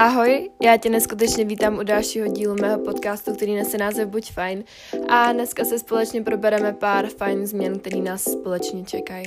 Ahoj, 0.00 0.50
já 0.62 0.76
tě 0.76 0.90
neskutečně 0.90 1.44
vítám 1.44 1.78
u 1.78 1.82
dalšího 1.82 2.28
dílu 2.28 2.54
mého 2.60 2.78
podcastu, 2.78 3.34
který 3.34 3.54
nese 3.54 3.78
název 3.78 4.08
Buď 4.08 4.32
fajn 4.32 4.64
a 5.08 5.32
dneska 5.32 5.64
se 5.64 5.78
společně 5.78 6.22
probereme 6.22 6.72
pár 6.72 7.06
fajn 7.06 7.46
změn, 7.46 7.78
které 7.78 8.00
nás 8.00 8.22
společně 8.22 8.84
čekají. 8.84 9.26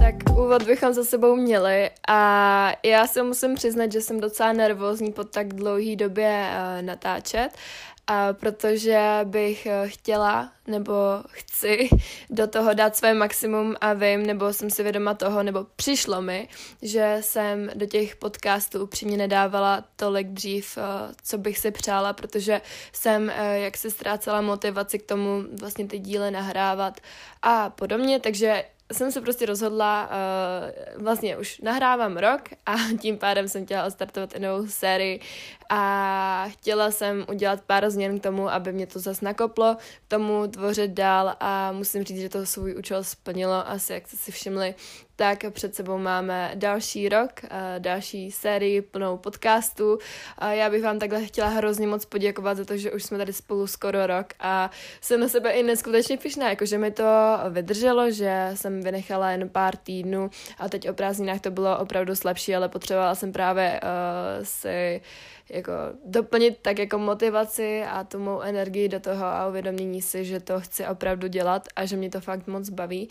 Tak 0.00 0.14
úvod 0.38 0.62
bychom 0.62 0.92
za 0.92 1.04
sebou 1.04 1.36
měli 1.36 1.90
a 2.08 2.72
já 2.84 3.06
se 3.06 3.22
musím 3.22 3.54
přiznat, 3.54 3.92
že 3.92 4.00
jsem 4.00 4.20
docela 4.20 4.52
nervózní 4.52 5.12
po 5.12 5.24
tak 5.24 5.54
dlouhé 5.54 5.96
době 5.96 6.48
uh, 6.50 6.82
natáčet 6.82 7.48
a 8.10 8.32
protože 8.32 9.20
bych 9.24 9.66
eh, 9.66 9.88
chtěla 9.88 10.52
nebo 10.66 10.92
chci 11.28 11.88
do 12.30 12.46
toho 12.46 12.74
dát 12.74 12.96
své 12.96 13.14
maximum 13.14 13.76
a 13.80 13.92
vím, 13.92 14.26
nebo 14.26 14.52
jsem 14.52 14.70
si 14.70 14.82
vědoma 14.82 15.14
toho, 15.14 15.42
nebo 15.42 15.66
přišlo 15.76 16.22
mi, 16.22 16.48
že 16.82 17.16
jsem 17.20 17.70
do 17.74 17.86
těch 17.86 18.16
podcastů 18.16 18.82
upřímně 18.82 19.16
nedávala 19.16 19.84
tolik 19.96 20.28
dřív, 20.28 20.78
eh, 20.78 21.14
co 21.22 21.38
bych 21.38 21.58
si 21.58 21.70
přála, 21.70 22.12
protože 22.12 22.60
jsem 22.92 23.30
eh, 23.30 23.58
jak 23.58 23.76
se 23.76 23.90
ztrácela 23.90 24.40
motivaci 24.40 24.98
k 24.98 25.06
tomu 25.06 25.44
vlastně 25.60 25.86
ty 25.86 25.98
díly 25.98 26.30
nahrávat 26.30 27.00
a 27.42 27.70
podobně, 27.70 28.20
takže 28.20 28.64
jsem 28.92 29.12
se 29.12 29.20
prostě 29.20 29.46
rozhodla, 29.46 30.10
uh, 30.96 31.02
vlastně 31.02 31.36
už 31.36 31.60
nahrávám 31.60 32.16
rok 32.16 32.42
a 32.66 32.74
tím 33.00 33.18
pádem 33.18 33.48
jsem 33.48 33.64
chtěla 33.64 33.86
odstartovat 33.86 34.34
i 34.34 34.38
novou 34.38 34.66
sérii 34.66 35.20
a 35.68 36.44
chtěla 36.48 36.90
jsem 36.90 37.24
udělat 37.28 37.60
pár 37.60 37.90
změn 37.90 38.20
k 38.20 38.22
tomu, 38.22 38.50
aby 38.50 38.72
mě 38.72 38.86
to 38.86 38.98
zase 38.98 39.24
nakoplo, 39.24 39.76
k 40.06 40.08
tomu 40.08 40.46
tvořit 40.46 40.90
dál 40.90 41.34
a 41.40 41.72
musím 41.72 42.04
říct, 42.04 42.20
že 42.20 42.28
to 42.28 42.46
svůj 42.46 42.74
účel 42.78 43.04
splnilo, 43.04 43.68
asi 43.68 43.92
jak 43.92 44.08
jste 44.08 44.16
si 44.16 44.32
všimli, 44.32 44.74
tak 45.16 45.44
před 45.50 45.74
sebou 45.74 45.98
máme 45.98 46.52
další 46.54 47.08
rok, 47.08 47.40
další 47.78 48.30
sérii 48.30 48.82
plnou 48.82 49.16
podcastů. 49.16 49.98
Já 50.50 50.70
bych 50.70 50.82
vám 50.82 50.98
takhle 50.98 51.24
chtěla 51.24 51.48
hrozně 51.48 51.86
moc 51.86 52.04
poděkovat 52.04 52.56
za 52.56 52.64
to, 52.64 52.76
že 52.76 52.92
už 52.92 53.02
jsme 53.02 53.18
tady 53.18 53.32
spolu 53.32 53.66
skoro 53.66 54.06
rok 54.06 54.26
a 54.40 54.70
jsem 55.00 55.20
na 55.20 55.28
sebe 55.28 55.50
i 55.50 55.62
neskutečně 55.62 56.16
pišná, 56.16 56.50
jakože 56.50 56.78
mi 56.78 56.90
to 56.90 57.04
vydrželo, 57.50 58.10
že 58.10 58.50
jsem 58.54 58.82
vynechala 58.82 59.30
jen 59.30 59.48
pár 59.48 59.76
týdnů 59.76 60.30
a 60.58 60.68
teď 60.68 60.88
o 60.88 60.92
prázdninách 60.92 61.40
to 61.40 61.50
bylo 61.50 61.78
opravdu 61.78 62.16
slabší, 62.16 62.56
ale 62.56 62.68
potřebovala 62.68 63.14
jsem 63.14 63.32
právě 63.32 63.80
uh, 63.82 64.44
si 64.44 65.00
jako 65.50 65.72
doplnit 66.04 66.58
tak 66.62 66.78
jako 66.78 66.98
motivaci 66.98 67.82
a 67.82 68.04
tu 68.04 68.18
mou 68.18 68.40
energii 68.40 68.88
do 68.88 69.00
toho 69.00 69.24
a 69.24 69.48
uvědomění 69.48 70.02
si, 70.02 70.24
že 70.24 70.40
to 70.40 70.60
chci 70.60 70.86
opravdu 70.86 71.28
dělat 71.28 71.68
a 71.76 71.84
že 71.84 71.96
mě 71.96 72.10
to 72.10 72.20
fakt 72.20 72.46
moc 72.46 72.68
baví 72.68 73.08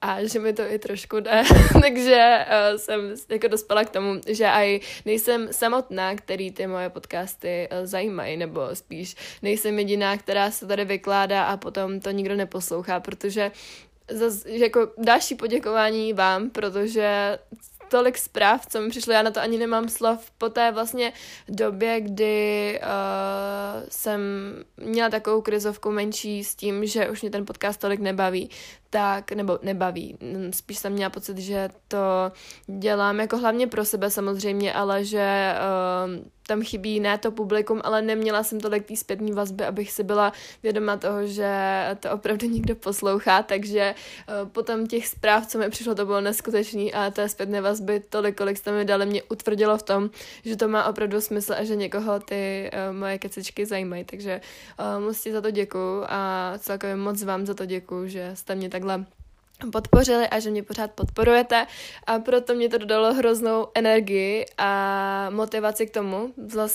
a 0.00 0.26
že 0.26 0.38
mi 0.38 0.52
to 0.52 0.62
i 0.62 0.78
trošku 0.78 1.20
jde, 1.20 1.42
takže 1.82 2.46
uh, 2.46 2.76
jsem 2.78 3.14
jako 3.28 3.48
dospěla 3.48 3.84
k 3.84 3.90
tomu, 3.90 4.20
že 4.26 4.46
aj 4.46 4.80
nejsem 5.04 5.48
samotná, 5.50 6.14
který 6.14 6.50
ty 6.50 6.66
moje 6.66 6.90
podcasty 6.90 7.68
uh, 7.72 7.86
zajímají, 7.86 8.36
nebo 8.36 8.68
spíš 8.72 9.16
nejsem 9.42 9.78
jediná, 9.78 10.16
která 10.16 10.50
se 10.50 10.66
tady 10.66 10.84
vykládá 10.84 11.44
a 11.44 11.56
potom 11.56 12.00
to 12.00 12.10
nikdo 12.10 12.36
neposlouchá, 12.36 13.00
protože 13.00 13.50
zas, 14.10 14.46
jako 14.46 14.88
další 14.98 15.34
poděkování 15.34 16.12
vám, 16.12 16.50
protože 16.50 17.38
tolik 17.88 18.18
zpráv, 18.18 18.66
co 18.66 18.80
mi 18.80 18.88
přišlo, 18.88 19.12
já 19.12 19.22
na 19.22 19.30
to 19.30 19.40
ani 19.40 19.58
nemám 19.58 19.88
slov, 19.88 20.30
po 20.38 20.48
té 20.48 20.72
vlastně 20.72 21.12
době, 21.48 22.00
kdy 22.00 22.80
uh, 22.82 22.88
jsem 23.88 24.20
měla 24.76 25.10
takovou 25.10 25.40
krizovku 25.40 25.90
menší 25.90 26.44
s 26.44 26.54
tím, 26.54 26.86
že 26.86 27.10
už 27.10 27.22
mě 27.22 27.30
ten 27.30 27.46
podcast 27.46 27.80
tolik 27.80 28.00
nebaví, 28.00 28.50
tak, 28.90 29.32
nebo 29.32 29.58
nebaví. 29.62 30.18
Spíš 30.50 30.78
jsem 30.78 30.92
měla 30.92 31.10
pocit, 31.10 31.38
že 31.38 31.68
to 31.88 32.32
dělám 32.66 33.20
jako 33.20 33.38
hlavně 33.38 33.66
pro 33.66 33.84
sebe 33.84 34.10
samozřejmě, 34.10 34.72
ale 34.72 35.04
že 35.04 35.54
uh, 36.16 36.24
tam 36.48 36.62
chybí 36.62 37.00
ne 37.00 37.18
to 37.18 37.30
publikum, 37.30 37.80
ale 37.84 38.02
neměla 38.02 38.42
jsem 38.42 38.60
tolik 38.60 38.86
té 38.86 38.96
zpětní 38.96 39.32
vazby, 39.32 39.64
abych 39.64 39.92
si 39.92 40.04
byla 40.04 40.32
vědoma 40.62 40.96
toho, 40.96 41.26
že 41.26 41.50
to 42.00 42.10
opravdu 42.10 42.48
někdo 42.48 42.76
poslouchá, 42.76 43.42
takže 43.42 43.94
uh, 43.94 44.48
potom 44.48 44.86
těch 44.86 45.06
zpráv, 45.08 45.46
co 45.46 45.58
mi 45.58 45.70
přišlo, 45.70 45.94
to 45.94 46.06
bylo 46.06 46.20
neskutečný 46.20 46.94
a 46.94 47.10
té 47.10 47.28
zpětné 47.28 47.60
vazby, 47.60 48.00
tolik, 48.00 48.36
kolik 48.36 48.56
jste 48.56 48.72
mi 48.72 48.84
dali, 48.84 49.06
mě 49.06 49.22
utvrdilo 49.22 49.78
v 49.78 49.82
tom, 49.82 50.10
že 50.44 50.56
to 50.56 50.68
má 50.68 50.84
opravdu 50.88 51.20
smysl 51.20 51.54
a 51.58 51.64
že 51.64 51.76
někoho 51.76 52.20
ty 52.20 52.70
uh, 52.72 52.96
moje 52.96 53.18
kecičky 53.18 53.66
zajímají, 53.66 54.04
takže 54.04 54.40
uh, 54.80 55.04
moc 55.04 55.20
ti 55.20 55.32
za 55.32 55.40
to 55.40 55.50
děkuju 55.50 56.04
a 56.08 56.52
celkově 56.58 56.96
moc 56.96 57.22
vám 57.22 57.46
za 57.46 57.54
to 57.54 57.66
děkuju, 57.66 58.06
že 58.06 58.30
jste 58.34 58.54
mě 58.54 58.68
tak 58.68 58.77
takhle 58.80 59.04
podpořili 59.72 60.28
a 60.28 60.40
že 60.40 60.50
mě 60.50 60.62
pořád 60.62 60.90
podporujete. 60.90 61.66
A 62.06 62.18
proto 62.18 62.54
mě 62.54 62.68
to 62.68 62.78
dodalo 62.78 63.14
hroznou 63.14 63.66
energii 63.74 64.46
a 64.58 65.30
motivaci 65.30 65.86
k 65.86 65.90
tomu, 65.90 66.34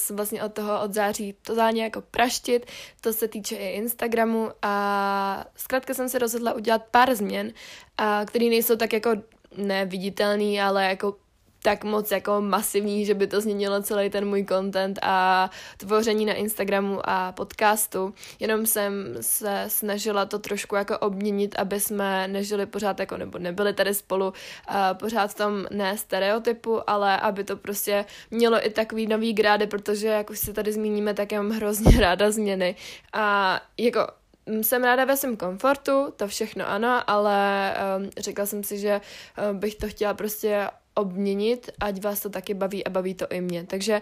vlastně 0.09 0.44
od 0.44 0.53
toho 0.53 0.81
od 0.81 0.94
září 0.94 1.36
totálně 1.41 1.84
jako 1.84 2.02
praštit, 2.02 2.66
to 3.02 3.14
se 3.14 3.28
týče 3.28 3.56
i 3.56 3.69
Instagramu. 3.69 4.52
A 4.62 5.46
zkrátka 5.56 5.94
jsem 5.94 6.09
se 6.09 6.19
rozhodla 6.19 6.53
udělat 6.53 6.84
pár 6.91 7.16
změn, 7.16 7.52
a 7.97 8.25
který 8.25 8.50
nejsou 8.50 8.75
tak 8.75 8.94
jako 8.94 9.09
neviditelný, 9.58 10.62
ale 10.62 10.85
jako 10.85 11.16
tak 11.63 11.84
moc 11.84 12.12
jako 12.12 12.41
masivní, 12.41 13.06
že 13.06 13.13
by 13.13 13.28
to 13.28 13.41
změnilo 13.41 13.81
celý 13.81 14.09
ten 14.09 14.28
můj 14.28 14.46
content 14.46 15.00
a 15.01 15.50
tvoření 15.78 16.25
na 16.25 16.34
Instagramu 16.34 17.00
a 17.03 17.31
podcastu. 17.31 18.13
Jenom 18.40 18.66
jsem 18.66 19.18
se 19.22 19.66
snažila 19.68 20.25
to 20.25 20.40
trošku 20.40 20.75
jako 20.75 20.97
obměnit, 20.97 21.56
aby 21.57 21.79
jsme 21.79 22.28
nežili 22.28 22.66
pořád 22.66 23.00
jako, 23.00 23.18
nebo 23.18 23.40
nebyli 23.40 23.73
tady 23.73 23.94
spolu 23.94 24.34
a 24.68 24.94
pořád 24.94 25.31
v 25.31 25.38
tom 25.38 25.66
ne 25.72 25.97
stereotypu, 25.97 26.90
ale 26.90 27.19
aby 27.19 27.44
to 27.44 27.57
prostě 27.57 28.06
mělo 28.31 28.66
i 28.66 28.69
takový 28.69 29.07
nový 29.07 29.34
grády, 29.34 29.68
protože 29.68 30.07
jak 30.07 30.29
už 30.29 30.40
si 30.40 30.53
tady 30.53 30.72
zmíníme, 30.72 31.13
tak 31.13 31.31
já 31.31 31.41
mám 31.41 31.52
hrozně 31.52 32.00
ráda 32.00 32.31
změny 32.31 32.75
a 33.13 33.59
jako 33.78 34.07
jsem 34.62 34.84
ráda 34.84 35.06
ve 35.06 35.18
svém 35.18 35.38
komfortu, 35.38 36.13
to 36.16 36.28
všechno 36.28 36.69
ano, 36.69 37.09
ale 37.09 37.73
um, 37.97 38.09
řekla 38.18 38.46
jsem 38.46 38.63
si, 38.63 38.78
že 38.79 39.02
um, 39.52 39.59
bych 39.59 39.75
to 39.75 39.88
chtěla 39.88 40.13
prostě 40.13 40.68
obměnit, 40.93 41.69
ať 41.79 42.03
vás 42.03 42.19
to 42.19 42.29
taky 42.29 42.53
baví 42.53 42.85
a 42.85 42.89
baví 42.89 43.13
to 43.13 43.27
i 43.29 43.41
mě. 43.41 43.63
Takže 43.63 44.01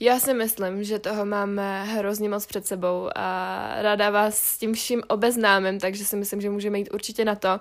já 0.00 0.20
si 0.20 0.34
myslím, 0.34 0.84
že 0.84 0.98
toho 0.98 1.24
máme 1.24 1.84
hrozně 1.84 2.28
moc 2.28 2.46
před 2.46 2.66
sebou 2.66 3.10
a 3.14 3.68
ráda 3.82 4.10
vás 4.10 4.38
s 4.38 4.58
tím 4.58 4.74
vším 4.74 5.02
obeznámím, 5.08 5.80
takže 5.80 6.04
si 6.04 6.16
myslím, 6.16 6.40
že 6.40 6.50
můžeme 6.50 6.78
jít 6.78 6.90
určitě 6.94 7.24
na 7.24 7.34
to 7.34 7.60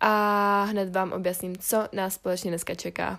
a 0.00 0.64
hned 0.64 0.92
vám 0.92 1.12
objasním, 1.12 1.56
co 1.56 1.88
nás 1.92 2.14
společně 2.14 2.50
dneska 2.50 2.74
čeká. 2.74 3.18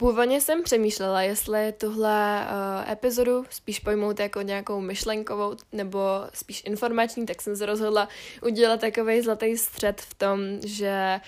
Původně 0.00 0.40
jsem 0.40 0.62
přemýšlela, 0.62 1.22
jestli 1.22 1.72
tuhle 1.72 2.46
uh, 2.46 2.90
epizodu 2.92 3.44
spíš 3.50 3.80
pojmout 3.80 4.20
jako 4.20 4.42
nějakou 4.42 4.80
myšlenkovou 4.80 5.56
nebo 5.72 5.98
spíš 6.34 6.62
informační, 6.66 7.26
tak 7.26 7.42
jsem 7.42 7.56
se 7.56 7.66
rozhodla 7.66 8.08
udělat 8.42 8.80
takový 8.80 9.20
zlatý 9.20 9.56
střed 9.56 10.00
v 10.00 10.14
tom, 10.14 10.40
že 10.64 11.20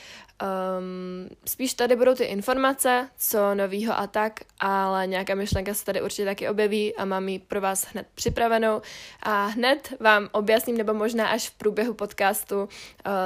Um, 0.43 1.29
spíš 1.47 1.75
tady 1.75 1.97
budou 1.97 2.15
ty 2.15 2.25
informace, 2.25 3.09
co 3.19 3.55
novýho 3.55 3.99
a 3.99 4.07
tak, 4.07 4.41
ale 4.61 5.07
nějaká 5.07 5.35
myšlenka 5.35 5.75
se 5.75 5.85
tady 5.85 6.03
určitě 6.03 6.25
taky 6.25 6.49
objeví 6.49 6.97
a 6.97 7.05
mám 7.05 7.29
ji 7.29 7.39
pro 7.39 7.61
vás 7.61 7.85
hned 7.85 8.07
připravenou 8.15 8.83
a 9.23 9.47
hned 9.47 9.93
vám 10.01 10.29
objasním, 10.33 10.77
nebo 10.77 10.95
možná 10.95 11.29
až 11.29 11.49
v 11.49 11.59
průběhu 11.59 11.95
podcastu, 11.95 12.63
uh, 12.63 12.69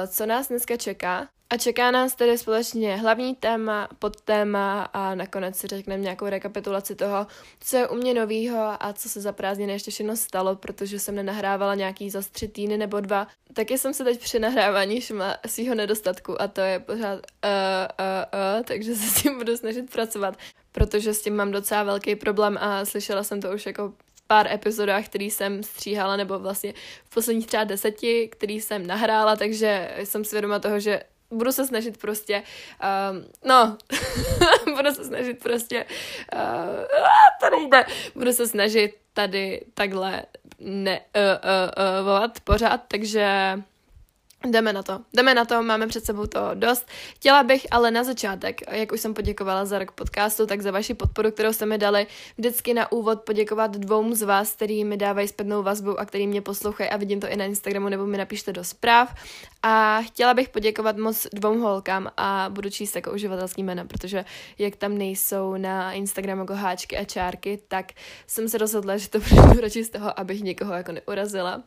co 0.07 0.25
nás 0.25 0.47
dneska 0.47 0.77
čeká. 0.77 1.27
A 1.49 1.57
čeká 1.57 1.91
nás 1.91 2.15
tedy 2.15 2.37
společně 2.37 2.95
hlavní 2.95 3.35
téma, 3.35 3.89
podtéma 3.99 4.83
a 4.83 5.15
nakonec 5.15 5.57
si 5.57 5.67
řekneme 5.67 6.03
nějakou 6.03 6.25
rekapitulaci 6.25 6.95
toho, 6.95 7.27
co 7.59 7.77
je 7.77 7.87
u 7.87 7.95
mě 7.95 8.13
novýho 8.13 8.83
a 8.83 8.93
co 8.93 9.09
se 9.09 9.21
za 9.21 9.31
prázdniny 9.31 9.73
ještě 9.73 9.91
všechno 9.91 10.15
stalo, 10.15 10.55
protože 10.55 10.99
jsem 10.99 11.15
nenahrávala 11.15 11.75
nějaký 11.75 12.09
za 12.09 12.21
tři 12.31 12.47
týdny 12.47 12.77
nebo 12.77 12.99
dva. 12.99 13.27
Taky 13.53 13.77
jsem 13.77 13.93
se 13.93 14.03
teď 14.03 14.21
při 14.21 14.39
nahrávání 14.39 15.01
všimla 15.01 15.37
svého 15.47 15.75
nedostatku 15.75 16.41
a 16.41 16.47
to 16.47 16.61
je 16.61 16.79
pořád 16.79 17.15
uh, 17.15 17.19
uh, 17.19 18.57
uh, 18.57 18.63
takže 18.63 18.95
se 18.95 19.07
s 19.07 19.21
tím 19.21 19.37
budu 19.37 19.57
snažit 19.57 19.91
pracovat, 19.91 20.37
protože 20.71 21.13
s 21.13 21.21
tím 21.21 21.35
mám 21.35 21.51
docela 21.51 21.83
velký 21.83 22.15
problém 22.15 22.57
a 22.61 22.85
slyšela 22.85 23.23
jsem 23.23 23.41
to 23.41 23.51
už 23.51 23.65
jako 23.65 23.93
pár 24.27 24.47
epizodách, 24.47 25.05
který 25.05 25.31
jsem 25.31 25.63
stříhala, 25.63 26.17
nebo 26.17 26.39
vlastně 26.39 26.73
v 27.05 27.13
posledních 27.13 27.47
třeba 27.47 27.63
deseti, 27.63 28.27
který 28.31 28.61
jsem 28.61 28.87
nahrála, 28.87 29.35
takže 29.35 29.97
jsem 30.03 30.25
svědoma 30.25 30.59
toho, 30.59 30.79
že 30.79 31.03
budu 31.31 31.51
se 31.51 31.67
snažit 31.67 31.97
prostě, 31.97 32.43
um, 33.11 33.25
no, 33.45 33.77
budu 34.75 34.93
se 34.93 35.05
snažit 35.05 35.43
prostě, 35.43 35.85
uh, 36.33 36.85
to 37.39 37.49
nejde, 37.49 37.85
budu 38.15 38.33
se 38.33 38.47
snažit 38.47 38.95
tady 39.13 39.65
takhle 39.73 40.23
ne, 40.59 40.99
uh, 40.99 41.21
uh, 41.21 41.99
uh, 41.99 42.05
volat 42.05 42.39
pořád, 42.39 42.81
takže 42.87 43.57
Jdeme 44.51 44.73
na 44.73 44.83
to. 44.83 44.99
Jdeme 45.13 45.33
na 45.33 45.45
to, 45.45 45.63
máme 45.63 45.87
před 45.87 46.05
sebou 46.05 46.25
to 46.25 46.39
dost. 46.53 46.87
Chtěla 47.15 47.43
bych 47.43 47.67
ale 47.71 47.91
na 47.91 48.03
začátek, 48.03 48.61
jak 48.71 48.91
už 48.91 49.01
jsem 49.01 49.13
poděkovala 49.13 49.65
za 49.65 49.79
rok 49.79 49.91
podcastu, 49.91 50.45
tak 50.45 50.61
za 50.61 50.71
vaši 50.71 50.93
podporu, 50.93 51.31
kterou 51.31 51.53
jste 51.53 51.65
mi 51.65 51.77
dali, 51.77 52.07
vždycky 52.37 52.73
na 52.73 52.91
úvod 52.91 53.21
poděkovat 53.21 53.77
dvou 53.77 54.15
z 54.15 54.21
vás, 54.21 54.53
který 54.53 54.83
mi 54.83 54.97
dávají 54.97 55.27
zpětnou 55.27 55.63
vazbu 55.63 55.99
a 55.99 56.05
který 56.05 56.27
mě 56.27 56.41
poslouchají 56.41 56.89
a 56.89 56.97
vidím 56.97 57.19
to 57.19 57.27
i 57.27 57.35
na 57.35 57.45
Instagramu 57.45 57.89
nebo 57.89 58.05
mi 58.05 58.17
napište 58.17 58.53
do 58.53 58.63
zpráv. 58.63 59.15
A 59.63 60.01
chtěla 60.01 60.33
bych 60.33 60.49
poděkovat 60.49 60.97
moc 60.97 61.27
dvou 61.33 61.59
holkám 61.59 62.11
a 62.17 62.45
budu 62.49 62.69
číst 62.69 62.95
jako 62.95 63.11
uživatelský 63.11 63.63
jména, 63.63 63.85
protože 63.85 64.25
jak 64.57 64.75
tam 64.75 64.97
nejsou 64.97 65.57
na 65.57 65.91
Instagramu 65.91 66.41
jako 66.41 66.55
háčky 66.55 66.97
a 66.97 67.03
čárky, 67.03 67.59
tak 67.67 67.85
jsem 68.27 68.49
se 68.49 68.57
rozhodla, 68.57 68.97
že 68.97 69.09
to 69.09 69.19
budu 69.47 69.61
radši 69.61 69.83
z 69.83 69.89
toho, 69.89 70.19
abych 70.19 70.41
někoho 70.41 70.73
jako 70.73 70.91
neurazila 70.91 71.63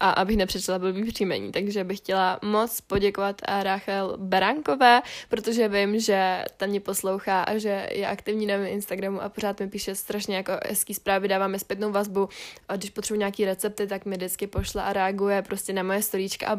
a 0.00 0.10
abych 0.10 0.36
nepřečela 0.36 0.78
blbý 0.78 1.12
příjmení. 1.12 1.52
Takže 1.52 1.84
bych 1.84 1.98
chtěla 1.98 2.23
moc 2.42 2.80
poděkovat 2.80 3.36
a 3.44 3.62
Rachel 3.62 4.16
Berankové, 4.16 5.02
protože 5.28 5.68
vím, 5.68 6.00
že 6.00 6.44
tam 6.56 6.68
mě 6.68 6.80
poslouchá 6.80 7.42
a 7.42 7.58
že 7.58 7.88
je 7.92 8.06
aktivní 8.06 8.46
na 8.46 8.56
mém 8.56 8.66
Instagramu 8.66 9.22
a 9.22 9.28
pořád 9.28 9.60
mi 9.60 9.68
píše 9.68 9.94
strašně 9.94 10.36
jako 10.36 10.52
hezký 10.68 10.94
zprávy, 10.94 11.28
dáváme 11.28 11.58
zpětnou 11.58 11.92
vazbu 11.92 12.28
a 12.68 12.76
když 12.76 12.90
potřebuji 12.90 13.18
nějaký 13.18 13.44
recepty, 13.44 13.86
tak 13.86 14.04
mi 14.04 14.16
vždycky 14.16 14.46
pošle 14.46 14.82
a 14.82 14.92
reaguje 14.92 15.42
prostě 15.42 15.72
na 15.72 15.82
moje 15.82 16.02
storíčka 16.02 16.46
a 16.46 16.56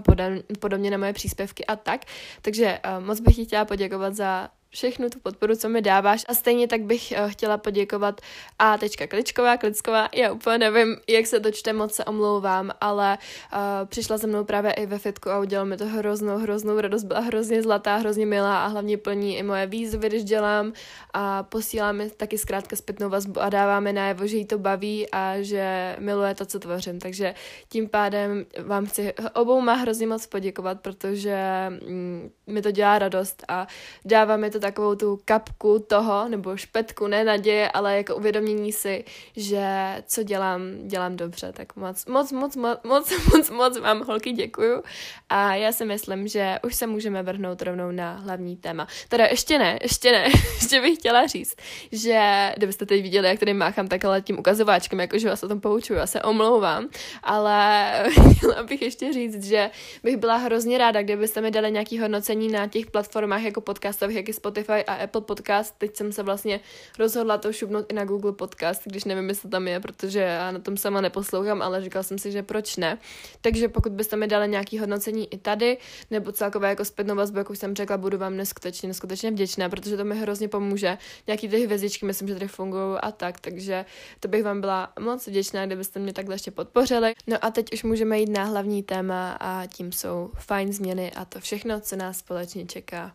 podobně 0.59 0.91
na 0.91 0.97
moje 0.97 1.13
příspěvky 1.13 1.65
a 1.65 1.75
tak. 1.75 2.01
Takže 2.41 2.79
uh, 2.97 3.05
moc 3.05 3.19
bych 3.19 3.35
ti 3.35 3.45
chtěla 3.45 3.65
poděkovat 3.65 4.15
za 4.15 4.49
všechnu 4.75 5.09
tu 5.09 5.19
podporu, 5.19 5.55
co 5.55 5.69
mi 5.69 5.81
dáváš. 5.81 6.25
A 6.27 6.33
stejně 6.33 6.67
tak 6.67 6.81
bych 6.81 7.13
uh, 7.17 7.31
chtěla 7.31 7.57
poděkovat 7.57 8.21
A. 8.59 8.77
Kličková, 9.07 9.57
Klicková, 9.57 10.09
já 10.13 10.31
úplně 10.31 10.57
nevím, 10.57 10.97
jak 11.09 11.27
se 11.27 11.39
to 11.39 11.51
čte, 11.51 11.73
moc 11.73 11.93
se 11.93 12.05
omlouvám, 12.05 12.71
ale 12.81 13.17
uh, 13.53 13.59
přišla 13.87 14.17
se 14.17 14.27
mnou 14.27 14.43
právě 14.43 14.73
i 14.73 14.85
ve 14.85 14.99
fitku 14.99 15.29
a 15.29 15.39
udělala 15.39 15.65
mi 15.65 15.77
to 15.77 15.85
hroznou, 15.85 16.37
hroznou 16.37 16.79
radost, 16.79 17.03
byla 17.03 17.19
hrozně 17.19 17.61
zlatá, 17.61 17.95
hrozně 17.95 18.25
milá 18.25 18.65
a 18.65 18.67
hlavně 18.67 18.97
plní 18.97 19.37
i 19.37 19.43
moje 19.43 19.67
výzvy, 19.67 20.07
když 20.07 20.23
dělám. 20.23 20.73
A 21.13 21.43
posílá 21.43 21.91
mi 21.91 22.09
taky 22.09 22.37
zkrátka 22.37 22.75
zpětnou 22.75 23.09
vazbu 23.09 23.41
a 23.41 23.49
dává 23.49 23.79
mi 23.79 23.93
najevo, 23.93 24.27
že 24.27 24.37
jí 24.37 24.45
to 24.45 24.57
baví 24.57 25.07
a 25.11 25.41
že 25.41 25.95
miluje 25.99 26.35
to, 26.35 26.45
co 26.45 26.59
tvořím, 26.59 26.99
takže 26.99 27.35
tím 27.69 27.89
pádem 27.89 28.45
vám 28.63 28.85
chci 28.85 29.13
obou 29.33 29.61
má 29.61 29.73
hrozně 29.73 30.07
moc 30.07 30.27
poděkovat, 30.27 30.81
protože 30.81 31.37
mm, 31.69 32.29
mi 32.47 32.61
to 32.61 32.71
dělá 32.71 32.99
radost 32.99 33.43
a 33.47 33.67
dává 34.05 34.37
mi 34.37 34.49
to 34.49 34.64
takovou 34.65 34.95
tu 34.95 35.19
kapku 35.25 35.79
toho, 35.87 36.29
nebo 36.29 36.57
špetku, 36.57 37.07
ne 37.07 37.23
naděje, 37.23 37.71
ale 37.71 37.97
jako 37.97 38.15
uvědomění 38.15 38.71
si, 38.71 39.05
že 39.35 39.65
co 40.07 40.23
dělám, 40.23 40.61
dělám 40.87 41.15
dobře. 41.15 41.53
Tak 41.53 41.75
moc, 41.75 42.05
moc, 42.05 42.31
moc, 42.31 42.55
moc, 42.55 42.79
moc, 42.83 43.11
moc, 43.33 43.49
moc 43.49 43.79
vám 43.79 44.05
holky 44.05 44.31
děkuju 44.31 44.83
a 45.29 45.55
já 45.55 45.71
si 45.71 45.85
myslím, 45.85 46.27
že 46.27 46.59
už 46.63 46.75
se 46.75 46.87
můžeme 46.87 47.23
vrhnout 47.23 47.61
rovnou 47.61 47.91
na 47.91 48.13
hlavní 48.13 48.57
téma. 48.57 48.87
Teda 49.09 49.25
ještě 49.25 49.59
ne, 49.59 49.79
ještě 49.81 50.11
ne, 50.11 50.23
ještě 50.55 50.81
bych 50.81 50.99
chtěla 50.99 51.27
říct, 51.27 51.55
že 51.91 52.51
kdybyste 52.57 52.85
teď 52.85 53.01
viděli, 53.01 53.27
jak 53.27 53.39
tady 53.39 53.53
máchám 53.53 53.87
takhle 53.87 54.21
tím 54.21 54.39
ukazováčkem, 54.39 54.99
jakože 54.99 55.29
vás 55.29 55.43
o 55.43 55.47
tom 55.47 55.61
poučuju, 55.61 55.99
já 55.99 56.07
se 56.07 56.21
omlouvám, 56.21 56.89
ale 57.23 57.93
chtěla 58.37 58.63
bych 58.63 58.81
ještě 58.81 59.13
říct, 59.13 59.43
že 59.43 59.69
bych 60.03 60.17
byla 60.17 60.35
hrozně 60.35 60.77
ráda, 60.77 61.01
kdybyste 61.01 61.41
mi 61.41 61.51
dali 61.51 61.71
nějaký 61.71 61.99
hodnocení 61.99 62.47
na 62.47 62.67
těch 62.67 62.85
platformách 62.85 63.43
jako 63.43 63.61
podcastových, 63.61 64.17
jak 64.17 64.27
je 64.27 64.33
Spotify 64.33 64.54
a 64.87 64.93
Apple 64.93 65.21
Podcast. 65.21 65.75
Teď 65.77 65.95
jsem 65.95 66.11
se 66.11 66.23
vlastně 66.23 66.59
rozhodla 66.99 67.37
to 67.37 67.53
šupnout 67.53 67.85
i 67.91 67.95
na 67.95 68.05
Google 68.05 68.31
Podcast, 68.31 68.81
když 68.85 69.03
nevím, 69.03 69.29
jestli 69.29 69.49
tam 69.49 69.67
je, 69.67 69.79
protože 69.79 70.19
já 70.19 70.51
na 70.51 70.59
tom 70.59 70.77
sama 70.77 71.01
neposlouchám, 71.01 71.61
ale 71.61 71.81
říkal 71.81 72.03
jsem 72.03 72.17
si, 72.17 72.31
že 72.31 72.43
proč 72.43 72.77
ne. 72.77 72.97
Takže 73.41 73.67
pokud 73.67 73.91
byste 73.91 74.15
mi 74.15 74.27
dali 74.27 74.47
nějaký 74.47 74.79
hodnocení 74.79 75.33
i 75.33 75.37
tady, 75.37 75.77
nebo 76.11 76.31
celkově 76.31 76.69
jako 76.69 76.85
zpětnou 76.85 77.15
vazbu, 77.15 77.37
jak 77.37 77.49
už 77.49 77.59
jsem 77.59 77.75
řekla, 77.75 77.97
budu 77.97 78.17
vám 78.17 78.37
neskutečně, 78.37 78.87
neskutečně 78.87 79.31
vděčná, 79.31 79.69
protože 79.69 79.97
to 79.97 80.05
mi 80.05 80.15
hrozně 80.15 80.47
pomůže. 80.47 80.97
Nějaký 81.27 81.49
ty 81.49 81.65
hvězdičky, 81.65 82.05
myslím, 82.05 82.27
že 82.27 82.33
tady 82.33 82.47
fungují 82.47 82.97
a 83.01 83.11
tak, 83.11 83.39
takže 83.39 83.85
to 84.19 84.27
bych 84.27 84.43
vám 84.43 84.61
byla 84.61 84.93
moc 84.99 85.27
vděčná, 85.27 85.65
kdybyste 85.65 85.99
mě 85.99 86.13
takhle 86.13 86.35
ještě 86.35 86.51
podpořili. 86.51 87.13
No 87.27 87.37
a 87.41 87.51
teď 87.51 87.73
už 87.73 87.83
můžeme 87.83 88.19
jít 88.19 88.29
na 88.29 88.43
hlavní 88.43 88.83
téma 88.83 89.37
a 89.39 89.65
tím 89.65 89.91
jsou 89.91 90.31
fajn 90.37 90.73
změny 90.73 91.11
a 91.11 91.25
to 91.25 91.39
všechno, 91.39 91.79
co 91.79 91.95
nás 91.95 92.17
společně 92.17 92.65
čeká. 92.65 93.11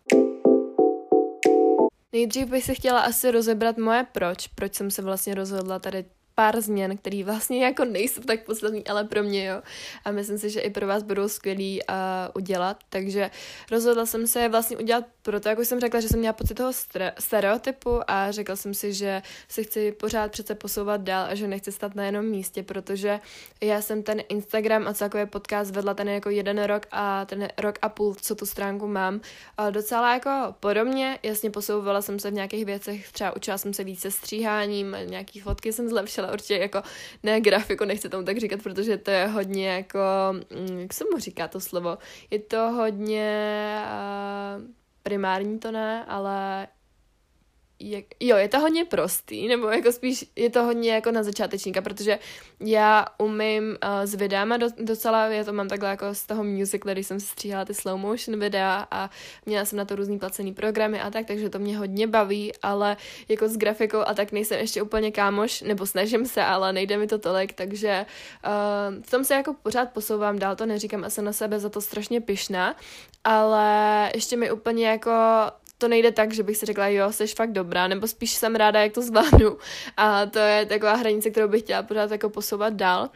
Nejdřív 2.13 2.49
bych 2.49 2.65
si 2.65 2.75
chtěla 2.75 3.01
asi 3.01 3.31
rozebrat 3.31 3.79
moje 3.79 4.07
proč, 4.13 4.47
proč 4.47 4.75
jsem 4.75 4.91
se 4.91 5.03
vlastně 5.03 5.35
rozhodla 5.35 5.79
tady 5.79 6.05
pár 6.41 6.61
změn, 6.61 6.97
které 6.97 7.25
vlastně 7.25 7.65
jako 7.65 7.85
nejsou 7.85 8.21
tak 8.21 8.45
poslední, 8.45 8.87
ale 8.87 9.05
pro 9.05 9.23
mě 9.23 9.47
jo. 9.47 9.63
A 10.05 10.11
myslím 10.11 10.39
si, 10.39 10.51
že 10.51 10.61
i 10.61 10.71
pro 10.71 10.87
vás 10.87 11.03
budou 11.03 11.29
skvělý 11.29 11.81
uh, 11.83 11.97
udělat. 12.35 12.77
Takže 12.89 13.31
rozhodla 13.71 14.07
jsem 14.07 14.27
se 14.27 14.49
vlastně 14.49 14.77
udělat 14.77 15.05
proto, 15.23 15.49
jako 15.49 15.65
jsem 15.65 15.81
řekla, 15.81 16.01
že 16.01 16.09
jsem 16.09 16.19
měla 16.19 16.33
pocit 16.33 16.55
toho 16.55 16.73
stereotypu 17.19 18.01
a 18.11 18.31
řekla 18.31 18.57
jsem 18.57 18.75
si, 18.75 18.93
že 18.93 19.23
se 19.49 19.63
chci 19.63 19.93
pořád 19.93 20.31
přece 20.31 20.55
posouvat 20.55 21.01
dál 21.01 21.27
a 21.31 21.35
že 21.35 21.49
nechci 21.49 21.73
stát 21.73 21.95
na 21.95 22.05
jednom 22.05 22.25
místě, 22.25 22.63
protože 22.63 23.21
já 23.61 23.83
jsem 23.83 24.03
ten 24.03 24.23
Instagram 24.29 24.89
a 24.89 24.95
celkově 24.95 25.27
podcast 25.27 25.75
vedla 25.75 25.95
ten 25.95 26.09
jako 26.09 26.31
jeden 26.31 26.63
rok 26.63 26.87
a 26.91 27.25
ten 27.25 27.49
rok 27.59 27.79
a 27.83 27.89
půl, 27.89 28.15
co 28.15 28.35
tu 28.35 28.47
stránku 28.47 28.87
mám, 28.87 29.21
docela 29.71 30.15
jako 30.15 30.55
podobně, 30.61 31.19
jasně 31.23 31.51
posouvala 31.51 32.03
jsem 32.03 32.19
se 32.19 32.31
v 32.31 32.35
nějakých 32.35 32.65
věcech, 32.65 33.13
třeba 33.13 33.37
učila 33.37 33.59
jsem 33.59 33.75
se 33.75 33.85
více 33.85 34.11
stříháním, 34.11 34.97
nějaký 35.05 35.41
fotky 35.41 35.73
jsem 35.73 35.89
zlepšila, 35.89 36.30
určitě 36.33 36.57
jako 36.57 36.83
ne 37.23 37.41
grafiku, 37.41 37.85
nechci 37.85 38.09
tomu 38.09 38.25
tak 38.25 38.39
říkat, 38.39 38.63
protože 38.63 38.97
to 38.97 39.11
je 39.11 39.27
hodně 39.27 39.69
jako, 39.69 39.99
mm, 40.33 40.81
jak 40.81 40.93
se 40.93 41.05
mu 41.13 41.19
říká 41.19 41.49
to 41.49 41.61
slovo, 41.61 41.99
je 42.31 42.39
to 42.39 42.71
hodně 42.71 43.83
uh, 43.85 44.65
primární 45.03 45.59
to 45.59 45.73
ne, 45.73 46.05
ale 46.05 46.67
jak, 47.81 48.05
jo, 48.21 48.37
je 48.37 48.49
to 48.49 48.61
hodně 48.61 48.85
prostý, 48.85 49.49
nebo 49.49 49.69
jako 49.69 49.93
spíš 49.93 50.25
je 50.37 50.51
to 50.51 50.65
hodně 50.65 50.93
jako 50.93 51.11
na 51.11 51.23
začátečníka, 51.23 51.83
protože 51.83 52.19
já 52.61 53.07
umím 53.19 53.65
uh, 53.85 54.01
s 54.05 54.15
videama 54.15 54.57
do, 54.57 54.67
docela, 54.79 55.27
já 55.27 55.45
to 55.45 55.53
mám 55.53 55.69
takhle 55.69 55.89
jako 55.89 56.15
z 56.15 56.27
toho 56.27 56.45
music, 56.45 56.83
když 56.93 57.07
jsem 57.07 57.21
stříhala 57.21 57.65
ty 57.65 57.75
slow 57.75 58.01
motion 58.01 58.41
videa 58.41 58.87
a 58.91 59.11
měla 59.47 59.65
jsem 59.65 59.77
na 59.77 59.85
to 59.85 59.97
různý 59.97 60.19
placený 60.19 60.55
programy 60.55 61.01
a 61.01 61.11
tak, 61.11 61.27
takže 61.27 61.51
to 61.51 61.59
mě 61.59 61.79
hodně 61.79 62.07
baví, 62.07 62.53
ale 62.63 62.97
jako 63.29 63.49
s 63.49 63.57
grafikou 63.57 63.99
a 63.99 64.15
tak 64.15 64.33
nejsem 64.33 64.59
ještě 64.59 64.83
úplně 64.83 65.11
kámoš, 65.11 65.63
nebo 65.63 65.87
snažím 65.87 66.27
se, 66.27 66.45
ale 66.45 66.73
nejde 66.73 66.97
mi 66.97 67.07
to 67.07 67.19
tolik, 67.19 67.53
takže 67.53 68.07
uh, 68.47 69.03
v 69.03 69.11
tom 69.11 69.25
se 69.25 69.35
jako 69.35 69.55
pořád 69.63 69.93
posouvám 69.93 70.39
dál, 70.39 70.57
to 70.57 70.67
neříkám 70.67 71.05
a 71.05 71.11
jsem 71.11 71.25
na 71.25 71.33
sebe 71.33 71.61
za 71.61 71.69
to 71.69 71.81
strašně 71.81 72.21
pyšná, 72.21 72.77
ale 73.25 74.11
ještě 74.15 74.37
mi 74.37 74.51
úplně 74.51 74.89
jako 74.89 75.11
to 75.81 75.89
nejde 75.89 76.13
tak, 76.13 76.33
že 76.33 76.43
bych 76.43 76.57
si 76.57 76.67
řekla, 76.67 76.87
jo, 76.89 77.13
jsi 77.13 77.27
fakt 77.27 77.53
dobrá, 77.53 77.89
nebo 77.89 78.07
spíš 78.07 78.31
jsem 78.31 78.55
ráda, 78.55 78.81
jak 78.81 78.93
to 78.93 79.03
zvládnu. 79.03 79.57
A 79.97 80.27
to 80.27 80.39
je 80.39 80.67
taková 80.67 80.95
hranice, 80.95 81.31
kterou 81.31 81.49
bych 81.49 81.63
chtěla 81.63 81.83
pořád 81.83 82.11
jako 82.11 82.31
posouvat 82.31 82.75
dál. 82.75 83.11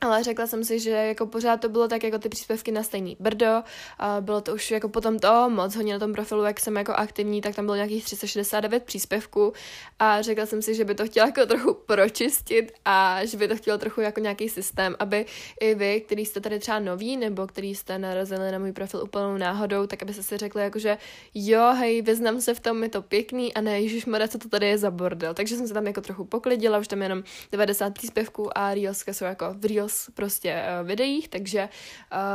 Ale 0.00 0.24
řekla 0.24 0.46
jsem 0.46 0.64
si, 0.64 0.80
že 0.80 0.90
jako 0.90 1.26
pořád 1.26 1.60
to 1.60 1.68
bylo 1.68 1.88
tak 1.88 2.04
jako 2.04 2.18
ty 2.18 2.28
příspěvky 2.28 2.72
na 2.72 2.82
stejný 2.82 3.16
brdo, 3.20 3.62
a 3.98 4.20
bylo 4.20 4.40
to 4.40 4.54
už 4.54 4.70
jako 4.70 4.88
potom 4.88 5.18
to 5.18 5.50
moc 5.50 5.76
hodně 5.76 5.92
na 5.92 5.98
tom 5.98 6.12
profilu, 6.12 6.44
jak 6.44 6.60
jsem 6.60 6.76
jako 6.76 6.92
aktivní, 6.92 7.40
tak 7.40 7.54
tam 7.54 7.64
bylo 7.64 7.74
nějakých 7.74 8.04
369 8.04 8.84
příspěvků 8.84 9.52
a 9.98 10.22
řekla 10.22 10.46
jsem 10.46 10.62
si, 10.62 10.74
že 10.74 10.84
by 10.84 10.94
to 10.94 11.06
chtěla 11.06 11.26
jako 11.26 11.46
trochu 11.46 11.74
pročistit 11.74 12.72
a 12.84 13.24
že 13.24 13.36
by 13.36 13.48
to 13.48 13.56
chtělo 13.56 13.78
trochu 13.78 14.00
jako 14.00 14.20
nějaký 14.20 14.48
systém, 14.48 14.96
aby 14.98 15.26
i 15.60 15.74
vy, 15.74 16.00
který 16.00 16.26
jste 16.26 16.40
tady 16.40 16.58
třeba 16.58 16.78
noví 16.78 17.16
nebo 17.16 17.46
který 17.46 17.74
jste 17.74 17.98
narazili 17.98 18.52
na 18.52 18.58
můj 18.58 18.72
profil 18.72 19.00
úplnou 19.02 19.36
náhodou, 19.36 19.86
tak 19.86 20.02
aby 20.02 20.14
se 20.14 20.22
si 20.22 20.36
řekli 20.36 20.62
jako, 20.62 20.78
že 20.78 20.98
jo, 21.34 21.72
hej, 21.78 22.02
vyznám 22.02 22.40
se 22.40 22.54
v 22.54 22.60
tom, 22.60 22.82
je 22.82 22.88
to 22.88 23.02
pěkný 23.02 23.54
a 23.54 23.60
ne, 23.60 23.80
Ježíš 23.80 24.06
co 24.28 24.38
to 24.38 24.48
tady 24.48 24.66
je 24.66 24.78
za 24.78 24.90
bordel. 24.90 25.34
Takže 25.34 25.56
jsem 25.56 25.68
se 25.68 25.74
tam 25.74 25.86
jako 25.86 26.00
trochu 26.00 26.24
poklidila, 26.24 26.78
už 26.78 26.88
tam 26.88 27.02
jenom 27.02 27.22
90 27.52 27.94
příspěvků 27.94 28.58
a 28.58 28.74
Reelska 28.74 29.12
jsou 29.12 29.24
jako 29.24 29.54
v 29.58 29.64
Reels 29.64 29.87
reels 29.88 30.10
prostě 30.14 30.62
videích, 30.84 31.28
takže 31.28 31.68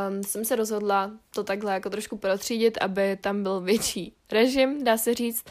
um, 0.09 0.23
jsem 0.23 0.45
se 0.45 0.55
rozhodla 0.55 1.11
to 1.35 1.43
takhle 1.43 1.73
jako 1.73 1.89
trošku 1.89 2.17
protřídit, 2.17 2.77
aby 2.81 3.17
tam 3.21 3.43
byl 3.43 3.61
větší 3.61 4.13
režim, 4.31 4.83
dá 4.83 4.97
se 4.97 5.13
říct, 5.13 5.45